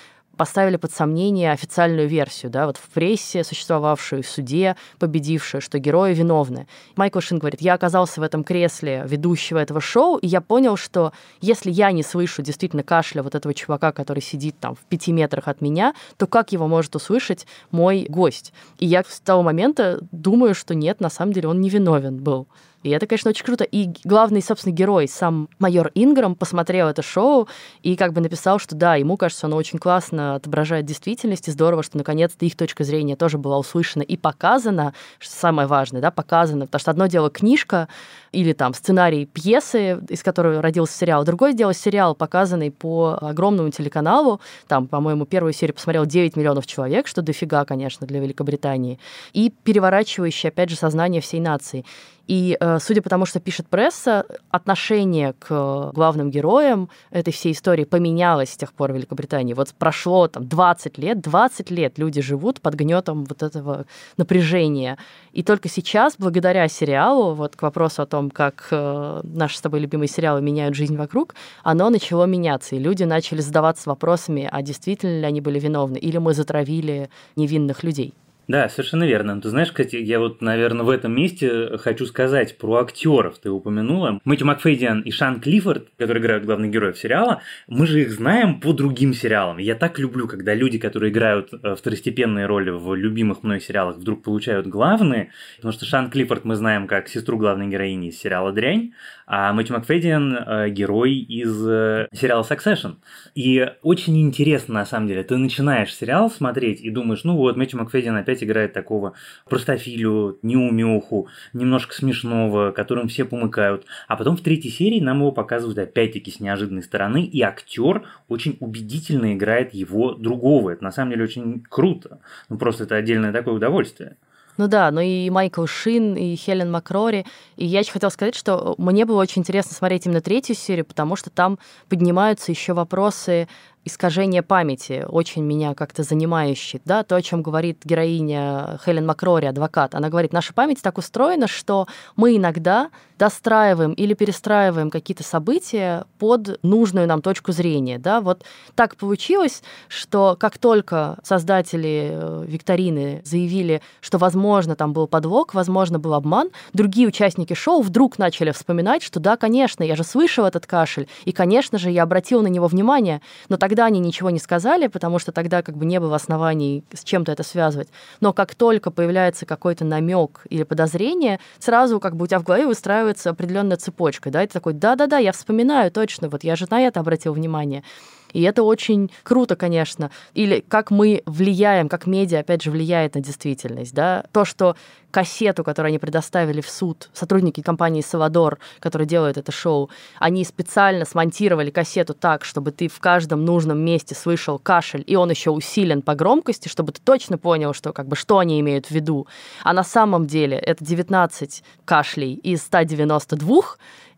поставили 0.40 0.76
под 0.76 0.90
сомнение 0.90 1.52
официальную 1.52 2.08
версию, 2.08 2.50
да, 2.50 2.64
вот 2.64 2.78
в 2.78 2.88
прессе 2.94 3.44
существовавшую, 3.44 4.22
в 4.22 4.26
суде 4.26 4.74
победившую, 4.98 5.60
что 5.60 5.78
герои 5.78 6.14
виновны. 6.14 6.66
Майкл 6.96 7.20
Шин 7.20 7.38
говорит, 7.38 7.60
я 7.60 7.74
оказался 7.74 8.22
в 8.22 8.22
этом 8.22 8.42
кресле 8.42 9.04
ведущего 9.06 9.58
этого 9.58 9.82
шоу, 9.82 10.16
и 10.16 10.26
я 10.26 10.40
понял, 10.40 10.78
что 10.78 11.12
если 11.42 11.70
я 11.70 11.92
не 11.92 12.02
слышу 12.02 12.40
действительно 12.40 12.82
кашля 12.82 13.22
вот 13.22 13.34
этого 13.34 13.52
чувака, 13.52 13.92
который 13.92 14.22
сидит 14.22 14.58
там 14.58 14.76
в 14.76 14.78
пяти 14.88 15.12
метрах 15.12 15.46
от 15.46 15.60
меня, 15.60 15.92
то 16.16 16.26
как 16.26 16.52
его 16.52 16.66
может 16.66 16.96
услышать 16.96 17.46
мой 17.70 18.06
гость? 18.08 18.54
И 18.78 18.86
я 18.86 19.04
с 19.06 19.20
того 19.20 19.42
момента 19.42 19.98
думаю, 20.10 20.54
что 20.54 20.74
нет, 20.74 21.00
на 21.00 21.10
самом 21.10 21.34
деле 21.34 21.48
он 21.48 21.60
не 21.60 21.68
виновен 21.68 22.16
был. 22.16 22.48
И 22.82 22.90
это, 22.90 23.06
конечно, 23.06 23.30
очень 23.30 23.44
круто. 23.44 23.64
И 23.64 23.90
главный, 24.04 24.42
собственно, 24.42 24.72
герой, 24.72 25.06
сам 25.08 25.48
майор 25.58 25.90
Инграм, 25.94 26.34
посмотрел 26.34 26.88
это 26.88 27.02
шоу 27.02 27.48
и 27.82 27.96
как 27.96 28.12
бы 28.12 28.20
написал, 28.20 28.58
что 28.58 28.74
да, 28.74 28.94
ему 28.94 29.16
кажется, 29.16 29.46
оно 29.46 29.56
очень 29.56 29.78
классно 29.78 30.36
отображает 30.36 30.86
действительность, 30.86 31.48
и 31.48 31.50
здорово, 31.50 31.82
что 31.82 31.98
наконец-то 31.98 32.44
их 32.46 32.56
точка 32.56 32.84
зрения 32.84 33.16
тоже 33.16 33.36
была 33.38 33.58
услышана 33.58 34.02
и 34.02 34.16
показана, 34.16 34.94
что 35.18 35.34
самое 35.34 35.68
важное, 35.68 36.00
да, 36.00 36.10
показано. 36.10 36.66
Потому 36.66 36.80
что 36.80 36.90
одно 36.90 37.06
дело 37.06 37.30
книжка 37.30 37.88
или 38.32 38.52
там 38.52 38.72
сценарий 38.74 39.26
пьесы, 39.26 40.00
из 40.08 40.22
которой 40.22 40.60
родился 40.60 40.96
сериал, 40.96 41.24
другое 41.24 41.52
дело 41.52 41.74
сериал, 41.74 42.14
показанный 42.14 42.70
по 42.70 43.18
огромному 43.20 43.70
телеканалу. 43.70 44.40
Там, 44.68 44.86
по-моему, 44.86 45.26
первую 45.26 45.52
серию 45.52 45.74
посмотрел 45.74 46.06
9 46.06 46.36
миллионов 46.36 46.66
человек, 46.66 47.06
что 47.06 47.22
дофига, 47.22 47.64
конечно, 47.64 48.06
для 48.06 48.20
Великобритании. 48.20 48.98
И 49.32 49.52
переворачивающий, 49.64 50.48
опять 50.48 50.70
же, 50.70 50.76
сознание 50.76 51.20
всей 51.20 51.40
нации. 51.40 51.84
И 52.30 52.56
э, 52.60 52.78
судя 52.78 53.02
по 53.02 53.10
тому, 53.10 53.26
что 53.26 53.40
пишет 53.40 53.66
пресса, 53.66 54.24
отношение 54.52 55.34
к 55.40 55.90
главным 55.92 56.30
героям 56.30 56.88
этой 57.10 57.32
всей 57.32 57.50
истории 57.50 57.82
поменялось 57.82 58.50
с 58.50 58.56
тех 58.56 58.72
пор 58.72 58.92
в 58.92 58.94
Великобритании. 58.94 59.52
Вот 59.52 59.74
прошло 59.76 60.28
там 60.28 60.46
20 60.46 60.96
лет, 60.98 61.20
20 61.20 61.72
лет 61.72 61.98
люди 61.98 62.20
живут 62.20 62.60
под 62.60 62.74
гнетом 62.74 63.24
вот 63.24 63.42
этого 63.42 63.84
напряжения. 64.16 64.96
И 65.32 65.42
только 65.42 65.68
сейчас, 65.68 66.14
благодаря 66.18 66.68
сериалу, 66.68 67.34
вот 67.34 67.56
к 67.56 67.62
вопросу 67.62 68.02
о 68.02 68.06
том, 68.06 68.30
как 68.30 68.68
э, 68.70 69.22
наши 69.24 69.56
с 69.56 69.60
тобой 69.60 69.80
любимые 69.80 70.06
сериалы 70.06 70.40
меняют 70.40 70.76
жизнь 70.76 70.96
вокруг, 70.96 71.34
оно 71.64 71.90
начало 71.90 72.26
меняться. 72.26 72.76
И 72.76 72.78
люди 72.78 73.02
начали 73.02 73.40
задаваться 73.40 73.90
вопросами, 73.90 74.48
а 74.48 74.62
действительно 74.62 75.18
ли 75.18 75.26
они 75.26 75.40
были 75.40 75.58
виновны, 75.58 75.96
или 75.96 76.18
мы 76.18 76.32
затравили 76.34 77.10
невинных 77.34 77.82
людей. 77.82 78.14
Да, 78.50 78.68
совершенно 78.68 79.04
верно. 79.04 79.40
Ты 79.40 79.48
знаешь, 79.48 79.68
кстати, 79.68 79.94
я 79.94 80.18
вот, 80.18 80.42
наверное, 80.42 80.84
в 80.84 80.90
этом 80.90 81.14
месте 81.14 81.78
хочу 81.78 82.04
сказать 82.04 82.58
про 82.58 82.78
актеров. 82.78 83.38
Ты 83.38 83.48
упомянула. 83.48 84.18
Мэтью 84.24 84.48
Макфейдиан 84.48 85.02
и 85.02 85.12
Шан 85.12 85.40
Клиффорд, 85.40 85.86
которые 85.96 86.20
играют 86.20 86.44
главных 86.44 86.72
героев 86.72 86.98
сериала, 86.98 87.42
мы 87.68 87.86
же 87.86 88.00
их 88.00 88.10
знаем 88.10 88.60
по 88.60 88.72
другим 88.72 89.14
сериалам. 89.14 89.58
Я 89.58 89.76
так 89.76 90.00
люблю, 90.00 90.26
когда 90.26 90.52
люди, 90.52 90.78
которые 90.78 91.12
играют 91.12 91.50
э, 91.52 91.76
второстепенные 91.76 92.46
роли 92.46 92.70
в 92.70 92.92
любимых 92.96 93.44
мной 93.44 93.60
сериалах, 93.60 93.98
вдруг 93.98 94.24
получают 94.24 94.66
главные. 94.66 95.30
Потому 95.54 95.70
что 95.70 95.84
Шан 95.84 96.10
Клиффорд 96.10 96.44
мы 96.44 96.56
знаем 96.56 96.88
как 96.88 97.06
сестру 97.06 97.38
главной 97.38 97.68
героини 97.68 98.08
из 98.08 98.18
сериала 98.18 98.50
«Дрянь», 98.50 98.94
а 99.32 99.52
Мэтью 99.52 99.76
Макфейдиан 99.76 100.34
э, 100.34 100.70
герой 100.70 101.14
из 101.14 101.64
э, 101.64 102.08
сериала 102.12 102.42
Succession. 102.42 102.96
И 103.36 103.64
очень 103.80 104.20
интересно, 104.20 104.74
на 104.74 104.84
самом 104.84 105.06
деле. 105.06 105.22
Ты 105.22 105.36
начинаешь 105.36 105.94
сериал 105.94 106.32
смотреть 106.32 106.80
и 106.80 106.90
думаешь, 106.90 107.22
ну 107.22 107.36
вот, 107.36 107.56
Мэтью 107.56 107.78
Макфейдиан 107.78 108.16
опять 108.16 108.42
играет 108.42 108.72
такого 108.72 109.12
простофилю, 109.48 110.40
неумеху, 110.42 111.28
немножко 111.52 111.94
смешного, 111.94 112.72
которым 112.72 113.06
все 113.06 113.24
помыкают. 113.24 113.86
А 114.08 114.16
потом 114.16 114.36
в 114.36 114.40
третьей 114.40 114.72
серии 114.72 114.98
нам 114.98 115.18
его 115.18 115.30
показывают 115.30 115.78
опять-таки 115.78 116.32
с 116.32 116.40
неожиданной 116.40 116.82
стороны, 116.82 117.22
и 117.22 117.40
актер 117.42 118.08
очень 118.26 118.56
убедительно 118.58 119.32
играет 119.32 119.72
его 119.74 120.14
другого. 120.14 120.70
Это 120.70 120.82
на 120.82 120.90
самом 120.90 121.12
деле 121.12 121.22
очень 121.22 121.62
круто. 121.68 122.18
Ну 122.48 122.58
просто 122.58 122.82
это 122.82 122.96
отдельное 122.96 123.32
такое 123.32 123.54
удовольствие. 123.54 124.16
Ну 124.60 124.68
да, 124.68 124.90
ну 124.90 125.00
и 125.00 125.30
Майкл 125.30 125.64
Шин, 125.64 126.16
и 126.16 126.36
Хелен 126.36 126.70
Макрори. 126.70 127.24
И 127.56 127.64
я 127.64 127.78
еще 127.78 127.92
хотела 127.92 128.10
сказать, 128.10 128.34
что 128.34 128.74
мне 128.76 129.06
было 129.06 129.22
очень 129.22 129.40
интересно 129.40 129.74
смотреть 129.74 130.04
именно 130.04 130.20
третью 130.20 130.54
серию, 130.54 130.84
потому 130.84 131.16
что 131.16 131.30
там 131.30 131.58
поднимаются 131.88 132.52
еще 132.52 132.74
вопросы 132.74 133.48
искажение 133.84 134.42
памяти, 134.42 135.04
очень 135.08 135.42
меня 135.42 135.74
как-то 135.74 136.02
занимающий, 136.02 136.80
да, 136.84 137.02
то, 137.02 137.16
о 137.16 137.22
чем 137.22 137.42
говорит 137.42 137.80
героиня 137.84 138.78
Хелен 138.84 139.06
Макрори, 139.06 139.46
адвокат. 139.46 139.94
Она 139.94 140.10
говорит, 140.10 140.32
наша 140.32 140.52
память 140.52 140.82
так 140.82 140.98
устроена, 140.98 141.48
что 141.48 141.86
мы 142.16 142.36
иногда 142.36 142.90
достраиваем 143.18 143.92
или 143.92 144.14
перестраиваем 144.14 144.90
какие-то 144.90 145.22
события 145.22 146.04
под 146.18 146.58
нужную 146.62 147.06
нам 147.06 147.20
точку 147.20 147.52
зрения, 147.52 147.98
да. 147.98 148.20
Вот 148.22 148.44
так 148.74 148.96
получилось, 148.96 149.62
что 149.88 150.36
как 150.40 150.56
только 150.56 151.18
создатели 151.22 152.10
э, 152.12 152.44
викторины 152.46 153.20
заявили, 153.24 153.82
что, 154.00 154.16
возможно, 154.16 154.74
там 154.74 154.94
был 154.94 155.06
подлог, 155.06 155.52
возможно, 155.52 155.98
был 155.98 156.14
обман, 156.14 156.48
другие 156.72 157.06
участники 157.08 157.52
шоу 157.52 157.82
вдруг 157.82 158.18
начали 158.18 158.52
вспоминать, 158.52 159.02
что 159.02 159.20
да, 159.20 159.36
конечно, 159.36 159.82
я 159.82 159.96
же 159.96 160.04
слышал 160.04 160.46
этот 160.46 160.66
кашель, 160.66 161.06
и, 161.26 161.32
конечно 161.32 161.78
же, 161.78 161.90
я 161.90 162.04
обратил 162.04 162.40
на 162.40 162.48
него 162.48 162.68
внимание, 162.68 163.20
но 163.50 163.58
так 163.58 163.69
Тогда 163.70 163.84
они 163.84 164.00
ничего 164.00 164.30
не 164.30 164.40
сказали, 164.40 164.88
потому 164.88 165.20
что 165.20 165.30
тогда 165.30 165.62
как 165.62 165.76
бы 165.76 165.84
не 165.84 166.00
было 166.00 166.16
оснований 166.16 166.82
с 166.92 167.04
чем-то 167.04 167.30
это 167.30 167.44
связывать. 167.44 167.86
Но 168.18 168.32
как 168.32 168.56
только 168.56 168.90
появляется 168.90 169.46
какой-то 169.46 169.84
намек 169.84 170.40
или 170.50 170.64
подозрение, 170.64 171.38
сразу 171.60 172.00
как 172.00 172.16
бы 172.16 172.24
у 172.24 172.26
тебя 172.26 172.40
в 172.40 172.42
голове 172.42 172.66
выстраивается 172.66 173.30
определенная 173.30 173.76
цепочка, 173.76 174.30
да, 174.30 174.42
и 174.42 174.48
ты 174.48 174.54
такой, 174.54 174.72
да-да-да, 174.72 175.18
я 175.18 175.30
вспоминаю 175.30 175.92
точно, 175.92 176.28
вот 176.28 176.42
я 176.42 176.56
же 176.56 176.66
на 176.68 176.80
это 176.80 176.98
обратил 176.98 177.32
внимание. 177.32 177.84
И 178.32 178.42
это 178.42 178.62
очень 178.62 179.10
круто, 179.22 179.56
конечно. 179.56 180.10
Или 180.34 180.64
как 180.66 180.90
мы 180.90 181.22
влияем, 181.26 181.88
как 181.88 182.06
медиа, 182.06 182.40
опять 182.40 182.62
же, 182.62 182.70
влияет 182.70 183.14
на 183.14 183.20
действительность. 183.20 183.94
Да? 183.94 184.24
То, 184.32 184.44
что 184.44 184.76
кассету, 185.10 185.64
которую 185.64 185.88
они 185.90 185.98
предоставили 185.98 186.60
в 186.60 186.70
суд, 186.70 187.10
сотрудники 187.12 187.62
компании 187.62 188.00
«Саладор», 188.00 188.58
которые 188.78 189.08
делают 189.08 189.36
это 189.36 189.52
шоу, 189.52 189.90
они 190.18 190.44
специально 190.44 191.04
смонтировали 191.04 191.70
кассету 191.70 192.14
так, 192.14 192.44
чтобы 192.44 192.70
ты 192.70 192.88
в 192.88 193.00
каждом 193.00 193.44
нужном 193.44 193.78
месте 193.78 194.14
слышал 194.14 194.58
кашель, 194.58 195.04
и 195.06 195.16
он 195.16 195.30
еще 195.30 195.50
усилен 195.50 196.02
по 196.02 196.14
громкости, 196.14 196.68
чтобы 196.68 196.92
ты 196.92 197.00
точно 197.02 197.38
понял, 197.38 197.74
что, 197.74 197.92
как 197.92 198.06
бы, 198.06 198.16
что 198.16 198.38
они 198.38 198.60
имеют 198.60 198.86
в 198.86 198.90
виду. 198.90 199.26
А 199.62 199.72
на 199.72 199.84
самом 199.84 200.26
деле 200.26 200.56
это 200.56 200.84
19 200.84 201.62
кашлей 201.84 202.34
из 202.34 202.62
192, 202.62 203.62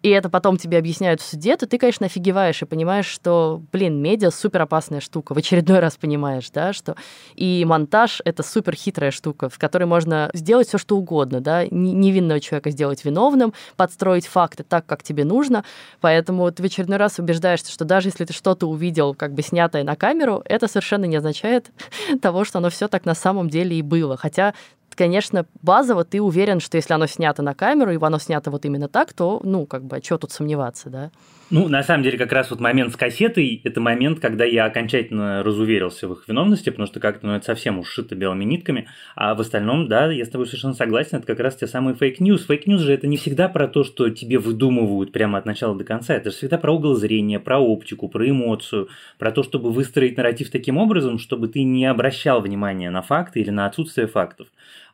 и 0.02 0.08
это 0.08 0.28
потом 0.28 0.56
тебе 0.56 0.78
объясняют 0.78 1.20
в 1.20 1.24
суде, 1.24 1.56
то 1.56 1.66
ты, 1.66 1.78
конечно, 1.78 2.06
офигеваешь 2.06 2.60
и 2.60 2.66
понимаешь, 2.66 3.06
что, 3.06 3.62
блин, 3.72 4.02
медиа 4.02 4.30
супер 4.30 4.62
опасная 4.62 5.00
штука. 5.00 5.32
В 5.32 5.38
очередной 5.38 5.78
раз 5.78 5.96
понимаешь, 5.96 6.50
да, 6.50 6.72
что 6.72 6.96
и 7.34 7.64
монтаж— 7.64 8.20
это 8.24 8.42
супер 8.42 8.74
хитрая 8.74 9.12
штука, 9.12 9.48
в 9.48 9.58
которой 9.58 9.84
можно 9.84 10.30
сделать 10.34 10.68
все 10.68 10.78
что 10.78 10.96
угодно, 10.96 11.40
да, 11.40 11.64
невинного 11.66 12.40
человека 12.40 12.70
сделать 12.70 13.04
виновным, 13.04 13.54
подстроить 13.76 14.26
факты 14.26 14.64
так, 14.64 14.86
как 14.86 15.02
тебе 15.02 15.24
нужно. 15.24 15.64
Поэтому 16.00 16.50
ты 16.50 16.62
в 16.62 16.66
очередной 16.66 16.98
раз 16.98 17.18
убеждаешься, 17.18 17.70
что 17.70 17.84
даже 17.84 18.08
если 18.08 18.24
ты 18.24 18.32
что-то 18.32 18.66
увидел, 18.66 19.14
как 19.14 19.32
бы 19.34 19.42
снятое 19.42 19.84
на 19.84 19.94
камеру, 19.94 20.42
это 20.44 20.66
совершенно 20.66 21.04
не 21.04 21.16
означает 21.16 21.70
того, 22.20 22.44
что 22.44 22.58
оно 22.58 22.70
все 22.70 22.88
так 22.88 23.04
на 23.04 23.14
самом 23.14 23.48
деле 23.48 23.76
и 23.76 23.82
было. 23.82 24.16
Хотя 24.16 24.54
конечно, 24.94 25.46
базово 25.62 26.04
ты 26.04 26.20
уверен, 26.20 26.60
что 26.60 26.76
если 26.76 26.94
оно 26.94 27.06
снято 27.06 27.42
на 27.42 27.54
камеру, 27.54 27.92
и 27.92 27.98
оно 28.00 28.18
снято 28.18 28.50
вот 28.50 28.64
именно 28.64 28.88
так, 28.88 29.12
то, 29.12 29.40
ну, 29.44 29.66
как 29.66 29.84
бы, 29.84 29.96
а 29.96 30.02
что 30.02 30.18
тут 30.18 30.32
сомневаться, 30.32 30.90
да? 30.90 31.10
Ну, 31.52 31.68
на 31.68 31.82
самом 31.82 32.02
деле, 32.02 32.16
как 32.16 32.32
раз 32.32 32.50
вот 32.50 32.60
момент 32.60 32.94
с 32.94 32.96
кассетой– 32.96 33.60
это 33.64 33.78
момент, 33.78 34.20
когда 34.20 34.46
я 34.46 34.64
окончательно 34.64 35.42
разуверился 35.42 36.08
в 36.08 36.14
их 36.14 36.24
виновности, 36.26 36.70
потому 36.70 36.86
что 36.86 36.98
как-то, 36.98 37.26
ну, 37.26 37.34
это 37.34 37.44
совсем 37.44 37.78
шито 37.78 38.14
белыми 38.14 38.44
нитками. 38.44 38.88
А 39.16 39.34
в 39.34 39.40
остальном, 39.42 39.86
да, 39.86 40.10
я 40.10 40.24
с 40.24 40.30
тобой 40.30 40.46
совершенно 40.46 40.72
согласен, 40.72 41.18
это 41.18 41.26
как 41.26 41.40
раз 41.40 41.56
те 41.56 41.66
самые 41.66 41.94
fake 41.94 42.17
news. 42.17 42.46
Fake 42.46 42.63
news 42.63 42.80
же 42.80 42.94
это 42.94 43.06
не 43.06 43.18
всегда 43.18 43.50
про 43.50 43.68
то, 43.68 43.84
что 43.84 44.08
тебе 44.08 44.38
выдумывают 44.38 45.12
прямо 45.12 45.36
от 45.36 45.44
начала 45.44 45.76
до 45.76 45.84
конца. 45.84 46.14
Это 46.14 46.30
же 46.30 46.36
всегда 46.36 46.56
про 46.56 46.72
угол 46.72 46.94
зрения, 46.94 47.38
про 47.38 47.58
оптику, 47.58 48.08
про 48.08 48.26
эмоцию, 48.26 48.88
про 49.18 49.30
то, 49.30 49.42
чтобы 49.42 49.72
выстроить 49.72 50.16
нарратив 50.16 50.50
таким 50.50 50.78
образом, 50.78 51.18
чтобы 51.18 51.48
ты 51.48 51.64
не 51.64 51.84
обращал 51.84 52.40
внимания 52.40 52.88
на 52.88 53.02
факты 53.02 53.40
или 53.40 53.50
на 53.50 53.66
отсутствие 53.66 54.06
фактов. 54.06 54.46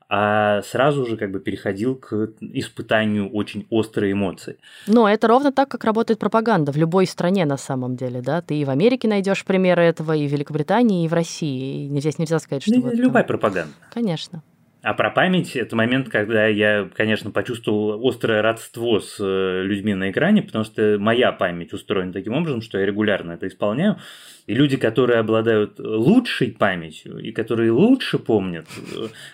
А 0.08 0.62
сразу 0.62 1.04
же 1.04 1.16
как 1.16 1.30
бы 1.30 1.40
переходил 1.40 1.94
к 1.96 2.30
испытанию 2.40 3.30
очень 3.30 3.66
острой 3.70 4.12
эмоций. 4.12 4.56
Но 4.86 5.08
это 5.08 5.28
ровно 5.28 5.52
так, 5.52 5.68
как 5.68 5.84
работает 5.84 6.18
пропаганда 6.18 6.72
в 6.72 6.76
любой 6.76 7.06
стране 7.06 7.44
на 7.44 7.56
самом 7.58 7.96
деле, 7.96 8.22
да? 8.22 8.40
Ты 8.40 8.54
и 8.56 8.64
в 8.64 8.70
Америке 8.70 9.06
найдешь 9.08 9.44
примеры 9.44 9.82
этого, 9.82 10.16
и 10.16 10.26
в 10.26 10.32
Великобритании, 10.32 11.04
и 11.04 11.08
в 11.08 11.12
России. 11.12 11.86
И 11.86 12.00
здесь 12.00 12.18
нельзя 12.18 12.38
сказать, 12.38 12.62
что... 12.62 12.80
вот 12.80 12.94
любая 12.94 13.22
там... 13.22 13.28
пропаганда. 13.28 13.74
Конечно. 13.92 14.42
А 14.82 14.94
про 14.94 15.10
память– 15.10 15.56
это 15.56 15.74
момент, 15.74 16.08
когда 16.08 16.46
я, 16.46 16.88
конечно, 16.94 17.32
почувствовал 17.32 18.06
острое 18.06 18.42
родство 18.42 19.00
с 19.00 19.16
э, 19.18 19.62
людьми 19.64 19.94
на 19.94 20.10
экране, 20.10 20.42
потому 20.42 20.64
что 20.64 20.98
моя 21.00 21.32
память 21.32 21.72
устроена 21.72 22.12
таким 22.12 22.34
образом, 22.34 22.62
что 22.62 22.78
я 22.78 22.86
регулярно 22.86 23.32
это 23.32 23.48
исполняю. 23.48 23.98
И 24.46 24.54
люди, 24.54 24.78
которые 24.78 25.18
обладают 25.18 25.78
лучшей 25.78 26.52
памятью 26.52 27.18
и 27.18 27.32
которые 27.32 27.70
лучше 27.70 28.18
помнят 28.18 28.66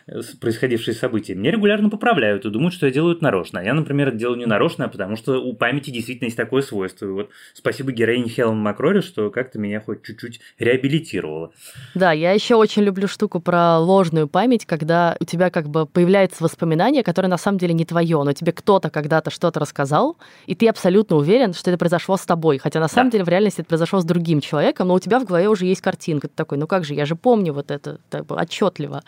э, 0.09 0.22
происходившие 0.40 0.94
события, 0.94 1.35
мне 1.35 1.50
регулярно 1.50 1.90
поправляют 1.90 2.46
и 2.46 2.50
думают, 2.50 2.74
что 2.74 2.87
я 2.87 2.92
делаю 2.92 3.14
это 3.14 3.22
нарочно. 3.22 3.61
А 3.61 3.62
я, 3.62 3.74
например, 3.74 4.09
это 4.09 4.16
делаю 4.16 4.38
не 4.38 4.46
нарочно, 4.46 4.87
а 4.87 4.88
потому 4.88 5.16
что 5.16 5.40
у 5.40 5.52
памяти 5.52 5.90
действительно 5.90 6.26
есть 6.26 6.37
такое 6.38 6.62
свойство. 6.62 7.07
И 7.07 7.11
вот 7.11 7.30
спасибо 7.52 7.92
героине 7.92 8.28
Хелен 8.28 8.57
Макроли, 8.57 9.02
что 9.02 9.30
как-то 9.30 9.59
меня 9.59 9.80
хоть 9.80 10.02
чуть-чуть 10.02 10.40
реабилитировала. 10.59 11.52
Да, 11.94 12.12
я 12.12 12.33
еще 12.33 12.57
очень 12.57 12.83
люблю 12.83 13.07
штуку 13.07 13.40
про 13.40 13.78
ложную 13.78 14.26
память, 14.26 14.66
когда 14.66 15.16
у 15.20 15.24
тебя 15.24 15.34
как 15.51 15.68
бы 15.68 15.87
появляется 15.87 16.42
воспоминание, 16.42 17.03
которое 17.03 17.29
на 17.29 17.37
самом 17.37 17.59
деле 17.59 17.75
не 17.75 17.85
твое, 17.85 18.23
но 18.23 18.33
тебе 18.33 18.53
кто-то 18.53 18.90
когда-то 18.90 19.31
что-то 19.31 19.61
рассказал, 19.61 20.16
и 20.47 20.55
ты 20.55 20.68
абсолютно 20.68 21.16
уверен, 21.16 21.55
что 21.55 21.70
это 21.70 21.79
произошло 21.79 22.16
с 22.16 22.25
тобой. 22.25 22.59
Хотя 22.59 22.81
на 22.81 22.88
самом 22.88 23.11
да. 23.11 23.12
деле 23.12 23.25
в 23.25 23.29
реальности 23.29 23.61
это 23.61 23.68
произошло 23.68 24.01
с 24.01 24.05
другим 24.05 24.40
человеком, 24.40 24.88
но 24.88 24.94
у 24.94 25.01
тебя 25.01 25.18
в 25.18 25.25
голове 25.25 25.49
уже 25.49 25.66
есть 25.66 25.81
картинка. 25.81 26.29
Ты 26.29 26.35
такой, 26.35 26.59
ну 26.59 26.66
как 26.66 26.85
же, 26.85 26.94
я 26.94 27.07
же 27.07 27.16
помню 27.16 27.53
вот 27.53 27.70
это 27.70 27.99
так, 28.11 28.31
отчетливо. 28.31 29.03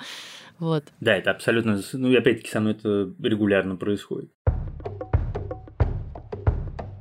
Вот. 0.59 0.85
Да, 1.01 1.15
это 1.15 1.31
абсолютно, 1.31 1.81
ну 1.93 2.09
и 2.09 2.17
опять-таки 2.17 2.51
со 2.51 2.61
мной 2.61 2.73
это 2.73 3.11
регулярно 3.23 3.77
происходит. 3.77 4.31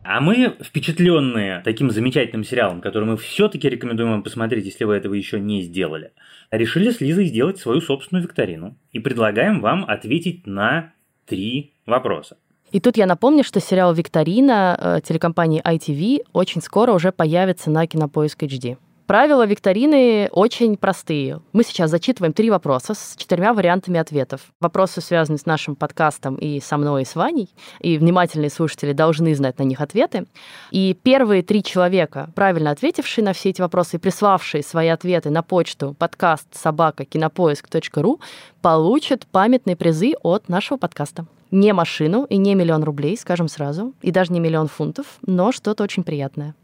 А 0.08 0.22
мы, 0.22 0.56
впечатленные 0.62 1.62
таким 1.66 1.90
замечательным 1.90 2.44
сериалом, 2.44 2.80
который 2.80 3.06
мы 3.06 3.18
все-таки 3.18 3.68
рекомендуем 3.68 4.12
вам 4.12 4.24
посмотреть, 4.24 4.66
если 4.66 4.84
вы 4.84 4.94
этого 4.94 5.16
еще 5.16 5.40
не 5.40 5.64
сделали, 5.64 6.12
решили 6.58 6.92
с 6.92 7.02
Лизой 7.02 7.26
сделать 7.26 7.60
свою 7.60 7.82
собственную 7.82 8.24
викторину 8.24 8.78
и 8.92 9.00
предлагаем 9.00 9.62
вам 9.62 9.86
ответить 9.86 10.48
на 10.48 10.94
три 11.26 11.74
вопроса. 11.86 12.38
И 12.72 12.80
тут 12.80 12.98
я 12.98 13.06
напомню, 13.06 13.44
что 13.44 13.60
сериал 13.60 13.94
«Викторина» 13.94 14.78
э, 14.78 15.02
телекомпании 15.02 15.62
ITV 15.62 16.26
очень 16.34 16.62
скоро 16.62 16.92
уже 16.92 17.12
появится 17.12 17.70
на 17.70 17.88
Кинопоиск 17.88 18.44
HD. 18.44 18.78
Правила 19.08 19.46
викторины 19.46 20.30
очень 20.32 20.78
простые. 20.78 21.40
Мы 21.54 21.64
сейчас 21.64 21.92
зачитываем 21.92 22.34
три 22.34 22.50
вопроса 22.50 22.96
с 22.96 23.14
четырьмя 23.16 23.54
вариантами 23.54 24.00
ответов. 24.00 24.42
Вопросы 24.60 25.00
связаны 25.00 25.38
с 25.38 25.46
нашим 25.46 25.76
подкастом 25.76 26.38
и 26.38 26.60
со 26.60 26.76
мной, 26.78 27.04
и 27.04 27.06
с 27.06 27.14
Ваней. 27.14 27.50
И 27.82 28.00
внимательные 28.00 28.50
слушатели 28.50 28.94
должны 28.94 29.36
знать 29.36 29.60
на 29.60 29.64
них 29.64 29.80
ответы. 29.80 30.26
И 30.72 30.98
первые 31.04 31.44
три 31.44 31.62
человека, 31.62 32.32
правильно 32.34 32.72
ответившие 32.72 33.24
на 33.24 33.34
все 33.34 33.50
эти 33.50 33.62
вопросы 33.62 33.98
и 33.98 34.00
приславшие 34.00 34.64
свои 34.64 34.88
ответы 34.88 35.30
на 35.30 35.44
почту 35.44 35.96
подкаст 36.00 36.48
собака 36.56 37.06
кинопоиск.ру, 37.06 38.20
получат 38.64 39.28
памятные 39.28 39.76
призы 39.76 40.14
от 40.24 40.50
нашего 40.50 40.78
подкаста. 40.78 41.28
Не 41.52 41.74
машину 41.74 42.24
и 42.24 42.38
не 42.38 42.56
миллион 42.56 42.84
рублей, 42.84 43.16
скажем 43.18 43.50
сразу, 43.50 43.94
и 44.02 44.10
даже 44.10 44.34
не 44.34 44.40
миллион 44.40 44.68
фунтов, 44.68 45.06
но 45.22 45.52
что-то 45.52 45.84
очень 45.84 46.04
приятное. 46.04 46.56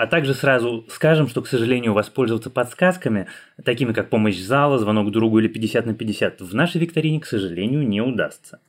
А 0.00 0.06
также 0.06 0.32
сразу 0.32 0.86
скажем, 0.88 1.28
что, 1.28 1.42
к 1.42 1.46
сожалению, 1.46 1.92
воспользоваться 1.92 2.48
подсказками, 2.48 3.26
такими 3.62 3.92
как 3.92 4.08
помощь 4.08 4.38
зала, 4.38 4.78
звонок 4.78 5.10
другу 5.10 5.40
или 5.40 5.46
50 5.46 5.84
на 5.84 5.94
50, 5.94 6.40
в 6.40 6.54
нашей 6.54 6.80
викторине, 6.80 7.20
к 7.20 7.26
сожалению, 7.26 7.86
не 7.86 8.00
удастся. 8.00 8.60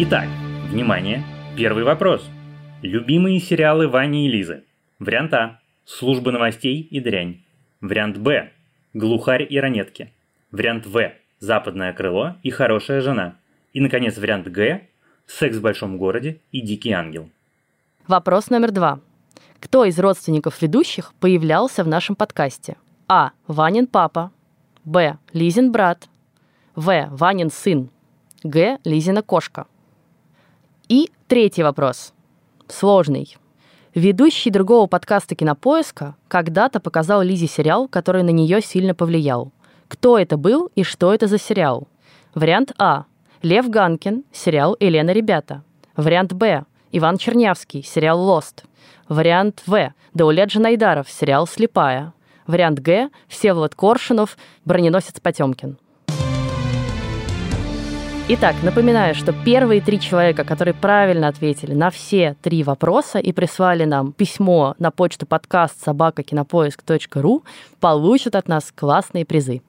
Итак, 0.00 0.26
внимание, 0.68 1.22
первый 1.56 1.84
вопрос. 1.84 2.28
Любимые 2.82 3.38
сериалы 3.38 3.86
Вани 3.86 4.26
и 4.26 4.32
Лизы. 4.32 4.64
Вариант 4.98 5.32
А. 5.32 5.60
Служба 5.84 6.32
новостей 6.32 6.80
и 6.80 6.98
дрянь. 6.98 7.44
Вариант 7.80 8.18
Б. 8.18 8.50
Глухарь 8.94 9.46
и 9.48 9.60
ранетки. 9.60 10.12
Вариант 10.50 10.86
В. 10.86 11.12
Западное 11.38 11.92
крыло 11.92 12.34
и 12.42 12.50
хорошая 12.50 13.00
жена. 13.00 13.36
И, 13.72 13.80
наконец, 13.80 14.18
вариант 14.18 14.48
Г. 14.48 14.88
Секс 15.28 15.58
в 15.58 15.62
большом 15.62 15.98
городе 15.98 16.40
и 16.50 16.60
дикий 16.60 16.90
ангел. 16.90 17.30
Вопрос 18.10 18.50
номер 18.50 18.72
два. 18.72 18.98
Кто 19.60 19.84
из 19.84 19.96
родственников 19.96 20.60
ведущих 20.60 21.14
появлялся 21.20 21.84
в 21.84 21.86
нашем 21.86 22.16
подкасте? 22.16 22.76
А. 23.06 23.30
Ванин 23.46 23.86
папа. 23.86 24.32
Б. 24.84 25.16
Лизин 25.32 25.70
брат. 25.70 26.08
В. 26.74 27.06
Ванин 27.12 27.52
сын. 27.52 27.88
Г. 28.42 28.80
Лизина 28.82 29.22
кошка. 29.22 29.68
И 30.88 31.12
третий 31.28 31.62
вопрос. 31.62 32.12
Сложный. 32.66 33.36
Ведущий 33.94 34.50
другого 34.50 34.88
подкаста 34.88 35.36
«Кинопоиска» 35.36 36.16
когда-то 36.26 36.80
показал 36.80 37.22
Лизе 37.22 37.46
сериал, 37.46 37.86
который 37.86 38.24
на 38.24 38.30
нее 38.30 38.60
сильно 38.60 38.92
повлиял. 38.92 39.52
Кто 39.86 40.18
это 40.18 40.36
был 40.36 40.68
и 40.74 40.82
что 40.82 41.14
это 41.14 41.28
за 41.28 41.38
сериал? 41.38 41.86
Вариант 42.34 42.72
А. 42.76 43.04
Лев 43.42 43.68
Ганкин, 43.70 44.24
сериал 44.32 44.76
«Елена, 44.80 45.12
ребята». 45.12 45.62
Вариант 45.94 46.32
Б. 46.32 46.64
Иван 46.92 47.18
Чернявский, 47.18 47.84
сериал 47.84 48.20
«Лост». 48.20 48.64
Вариант 49.08 49.62
В. 49.66 49.92
Даулет 50.12 50.48
Джанайдаров, 50.48 51.08
сериал 51.08 51.46
«Слепая». 51.46 52.12
Вариант 52.48 52.80
Г. 52.80 53.10
Всеволод 53.28 53.76
Коршунов, 53.76 54.36
броненосец 54.64 55.20
Потемкин. 55.20 55.78
Итак, 58.28 58.56
напоминаю, 58.64 59.14
что 59.14 59.32
первые 59.32 59.80
три 59.80 60.00
человека, 60.00 60.42
которые 60.44 60.74
правильно 60.74 61.28
ответили 61.28 61.74
на 61.74 61.90
все 61.90 62.36
три 62.42 62.64
вопроса 62.64 63.20
и 63.20 63.32
прислали 63.32 63.84
нам 63.84 64.12
письмо 64.12 64.74
на 64.80 64.90
почту 64.90 65.26
подкаст 65.26 65.80
собакакинопоиск.ру, 65.84 67.44
получат 67.78 68.34
от 68.34 68.48
нас 68.48 68.72
классные 68.74 69.24
призы. 69.24 69.62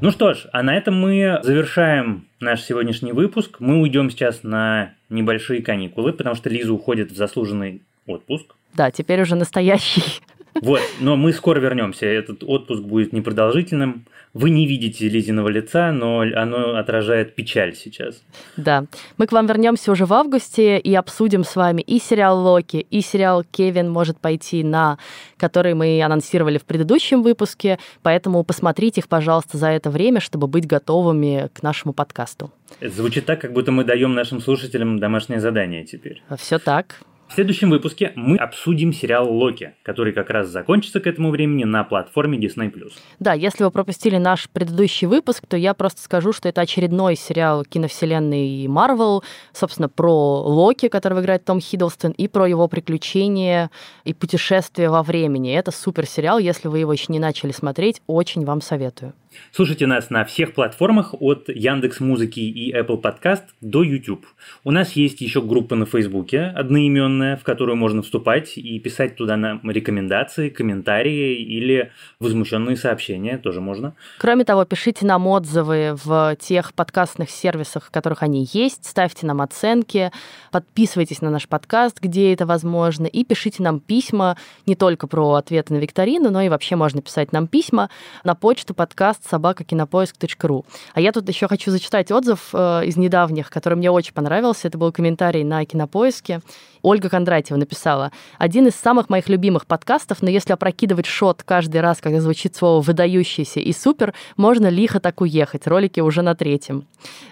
Ну 0.00 0.10
что 0.10 0.34
ж, 0.34 0.48
а 0.52 0.64
на 0.64 0.76
этом 0.76 1.00
мы 1.00 1.38
завершаем 1.42 2.29
наш 2.40 2.62
сегодняшний 2.62 3.12
выпуск. 3.12 3.56
Мы 3.60 3.80
уйдем 3.80 4.10
сейчас 4.10 4.42
на 4.42 4.94
небольшие 5.08 5.62
каникулы, 5.62 6.12
потому 6.12 6.34
что 6.34 6.48
Лиза 6.48 6.72
уходит 6.72 7.12
в 7.12 7.16
заслуженный 7.16 7.82
отпуск. 8.06 8.54
Да, 8.74 8.90
теперь 8.90 9.20
уже 9.22 9.34
настоящий. 9.34 10.20
Вот, 10.60 10.80
но 11.00 11.16
мы 11.16 11.32
скоро 11.32 11.58
вернемся. 11.58 12.06
Этот 12.06 12.44
отпуск 12.44 12.82
будет 12.82 13.12
непродолжительным. 13.12 14.04
Вы 14.32 14.50
не 14.50 14.66
видите 14.66 15.08
Лизиного 15.08 15.48
лица, 15.48 15.90
но 15.90 16.20
оно 16.20 16.76
отражает 16.76 17.34
печаль 17.34 17.74
сейчас. 17.74 18.22
Да. 18.56 18.84
Мы 19.16 19.26
к 19.26 19.32
вам 19.32 19.46
вернемся 19.46 19.90
уже 19.90 20.06
в 20.06 20.12
августе 20.12 20.78
и 20.78 20.94
обсудим 20.94 21.42
с 21.42 21.56
вами 21.56 21.80
и 21.80 21.98
сериал 21.98 22.38
Локи, 22.38 22.86
и 22.90 23.00
сериал 23.00 23.44
Кевин 23.50 23.90
может 23.90 24.18
пойти 24.18 24.62
на, 24.62 24.98
который 25.36 25.74
мы 25.74 26.00
анонсировали 26.02 26.58
в 26.58 26.64
предыдущем 26.64 27.22
выпуске. 27.22 27.78
Поэтому 28.02 28.44
посмотрите 28.44 29.00
их, 29.00 29.08
пожалуйста, 29.08 29.56
за 29.56 29.68
это 29.68 29.90
время, 29.90 30.20
чтобы 30.20 30.46
быть 30.46 30.66
готовыми 30.66 31.48
к 31.52 31.62
нашему 31.62 31.92
подкасту. 31.92 32.52
Это 32.78 32.94
звучит 32.94 33.26
так, 33.26 33.40
как 33.40 33.52
будто 33.52 33.72
мы 33.72 33.84
даем 33.84 34.14
нашим 34.14 34.40
слушателям 34.40 35.00
домашнее 35.00 35.40
задание 35.40 35.84
теперь. 35.84 36.22
Все 36.38 36.58
так. 36.58 37.00
В 37.30 37.34
следующем 37.34 37.70
выпуске 37.70 38.12
мы 38.16 38.36
обсудим 38.38 38.92
сериал 38.92 39.32
«Локи», 39.32 39.74
который 39.84 40.12
как 40.12 40.30
раз 40.30 40.48
закончится 40.48 40.98
к 40.98 41.06
этому 41.06 41.30
времени 41.30 41.62
на 41.62 41.84
платформе 41.84 42.36
Disney+. 42.36 42.72
Да, 43.20 43.34
если 43.34 43.62
вы 43.62 43.70
пропустили 43.70 44.16
наш 44.16 44.50
предыдущий 44.50 45.06
выпуск, 45.06 45.46
то 45.46 45.56
я 45.56 45.74
просто 45.74 46.02
скажу, 46.02 46.32
что 46.32 46.48
это 46.48 46.60
очередной 46.60 47.14
сериал 47.14 47.64
киновселенной 47.64 48.66
Marvel, 48.66 49.22
собственно, 49.52 49.88
про 49.88 50.40
Локи, 50.40 50.88
которого 50.88 51.20
играет 51.20 51.44
Том 51.44 51.60
Хиддлстон, 51.60 52.10
и 52.10 52.26
про 52.26 52.48
его 52.48 52.66
приключения 52.66 53.70
и 54.02 54.12
путешествия 54.12 54.90
во 54.90 55.04
времени. 55.04 55.54
Это 55.54 55.70
супер 55.70 56.06
сериал, 56.06 56.40
если 56.40 56.66
вы 56.66 56.80
его 56.80 56.92
еще 56.92 57.12
не 57.12 57.20
начали 57.20 57.52
смотреть, 57.52 58.02
очень 58.08 58.44
вам 58.44 58.60
советую. 58.60 59.14
Слушайте 59.52 59.86
нас 59.86 60.10
на 60.10 60.24
всех 60.24 60.54
платформах 60.54 61.14
от 61.20 61.48
Яндекс 61.48 62.00
Музыки 62.00 62.40
и 62.40 62.74
Apple 62.74 63.00
Podcast 63.00 63.42
до 63.60 63.82
YouTube. 63.82 64.26
У 64.64 64.70
нас 64.70 64.92
есть 64.92 65.20
еще 65.20 65.40
группа 65.40 65.76
на 65.76 65.86
Фейсбуке 65.86 66.52
одноименная, 66.56 67.36
в 67.36 67.44
которую 67.44 67.76
можно 67.76 68.02
вступать 68.02 68.56
и 68.58 68.78
писать 68.80 69.16
туда 69.16 69.36
нам 69.36 69.60
рекомендации, 69.70 70.48
комментарии 70.48 71.42
или 71.42 71.92
возмущенные 72.18 72.76
сообщения 72.76 73.38
тоже 73.38 73.60
можно. 73.60 73.94
Кроме 74.18 74.44
того, 74.44 74.64
пишите 74.64 75.06
нам 75.06 75.26
отзывы 75.26 75.96
в 76.02 76.36
тех 76.40 76.74
подкастных 76.74 77.30
сервисах, 77.30 77.86
в 77.86 77.90
которых 77.90 78.22
они 78.22 78.48
есть, 78.52 78.84
ставьте 78.84 79.26
нам 79.26 79.40
оценки, 79.42 80.10
подписывайтесь 80.50 81.22
на 81.22 81.30
наш 81.30 81.48
подкаст, 81.48 82.00
где 82.00 82.32
это 82.32 82.46
возможно, 82.46 83.06
и 83.06 83.24
пишите 83.24 83.62
нам 83.62 83.78
письма 83.80 84.36
не 84.66 84.74
только 84.74 85.06
про 85.06 85.34
ответы 85.34 85.74
на 85.74 85.78
викторину, 85.78 86.30
но 86.30 86.42
и 86.42 86.48
вообще 86.48 86.76
можно 86.76 87.00
писать 87.02 87.32
нам 87.32 87.46
письма 87.46 87.90
на 88.24 88.34
почту 88.34 88.74
подкаст 88.74 89.19
подкаст 89.20 89.30
собакакинопоиск.ру. 89.30 90.64
А 90.94 91.00
я 91.00 91.12
тут 91.12 91.28
еще 91.28 91.48
хочу 91.48 91.70
зачитать 91.70 92.10
отзыв 92.10 92.50
э, 92.52 92.86
из 92.86 92.96
недавних, 92.96 93.50
который 93.50 93.74
мне 93.74 93.90
очень 93.90 94.12
понравился. 94.12 94.68
Это 94.68 94.78
был 94.78 94.92
комментарий 94.92 95.44
на 95.44 95.64
Кинопоиске. 95.64 96.40
Ольга 96.82 97.08
Кондратьева 97.08 97.58
написала. 97.58 98.12
Один 98.38 98.66
из 98.66 98.74
самых 98.74 99.08
моих 99.08 99.28
любимых 99.28 99.66
подкастов, 99.66 100.22
но 100.22 100.30
если 100.30 100.52
опрокидывать 100.52 101.06
шот 101.06 101.42
каждый 101.42 101.80
раз, 101.80 101.98
когда 102.00 102.20
звучит 102.20 102.56
слово 102.56 102.80
«выдающийся» 102.80 103.60
и 103.60 103.72
«супер», 103.72 104.14
можно 104.36 104.68
лихо 104.68 105.00
так 105.00 105.20
уехать. 105.20 105.66
Ролики 105.66 106.00
уже 106.00 106.22
на 106.22 106.34
третьем. 106.34 106.86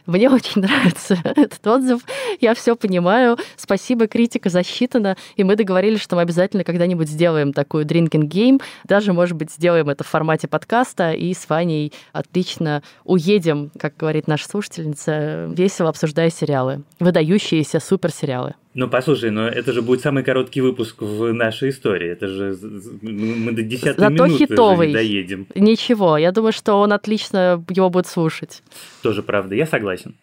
Мне 0.07 0.31
очень 0.31 0.63
нравится 0.63 1.19
этот 1.25 1.67
отзыв. 1.67 2.03
Я 2.41 2.55
все 2.55 2.77
понимаю. 2.77 3.39
Спасибо, 3.57 4.07
критика 4.07 4.51
засчитана. 4.51 5.17
И 5.37 5.45
мы 5.45 5.57
договорились, 5.57 6.01
что 6.01 6.17
мы 6.17 6.23
обязательно 6.23 6.65
когда-нибудь 6.65 7.09
сделаем 7.09 7.53
такую 7.53 7.85
drinking 7.85 8.29
game. 8.29 8.63
Даже, 8.85 9.13
может 9.13 9.37
быть, 9.37 9.51
сделаем 9.51 9.89
это 9.89 10.05
в 10.05 10.09
формате 10.09 10.49
подкаста 10.49 11.13
и 11.13 11.33
с 11.35 11.49
Ваней 11.49 11.93
отлично 12.13 12.83
уедем, 13.05 13.71
как 13.79 13.97
говорит 13.97 14.29
наша 14.29 14.49
слушательница, 14.49 15.47
весело 15.47 15.89
обсуждая 15.89 16.31
сериалы. 16.31 16.83
Выдающиеся 17.01 17.81
суперсериалы. 17.81 18.55
Ну, 18.75 18.89
послушай, 18.89 19.31
но 19.31 19.49
это 19.49 19.73
же 19.73 19.83
будет 19.83 20.03
самый 20.03 20.23
короткий 20.23 20.61
выпуск 20.61 21.01
в 21.01 21.33
нашей 21.33 21.71
истории. 21.71 22.11
Это 22.11 22.29
же 22.29 22.57
мы 23.03 23.53
до 23.53 23.63
десятой 23.63 24.01
Зато 24.01 24.11
минуты 24.27 24.47
хитовый. 24.47 24.93
доедем. 24.93 25.47
Ничего, 25.55 26.17
я 26.17 26.33
думаю, 26.33 26.53
что 26.53 26.75
он 26.75 26.93
отлично 26.93 27.65
его 27.69 27.91
будет 27.91 28.07
слушать. 28.07 28.63
Тоже 29.03 29.23
правда, 29.23 29.55
я 29.55 29.67
согласен. 29.67 30.15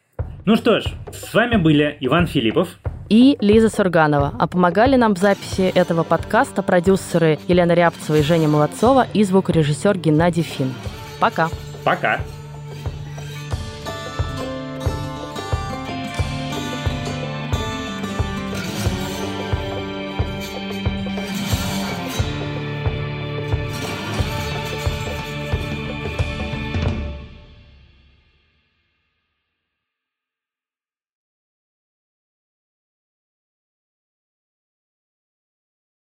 Ну 0.45 0.55
что 0.55 0.79
ж, 0.79 0.85
с 1.11 1.33
вами 1.33 1.57
были 1.57 1.97
Иван 2.01 2.27
Филиппов 2.27 2.69
и 3.09 3.35
Лиза 3.39 3.69
Сурганова. 3.69 4.33
А 4.39 4.47
помогали 4.47 4.95
нам 4.95 5.15
в 5.15 5.17
записи 5.17 5.71
этого 5.73 6.03
подкаста 6.03 6.61
продюсеры 6.61 7.39
Елена 7.47 7.73
Рябцева 7.73 8.17
и 8.17 8.21
Женя 8.21 8.47
Молодцова 8.47 9.07
и 9.13 9.23
звукорежиссер 9.23 9.97
Геннадий 9.97 10.43
Фин. 10.43 10.73
Пока. 11.19 11.49
Пока. 11.83 12.19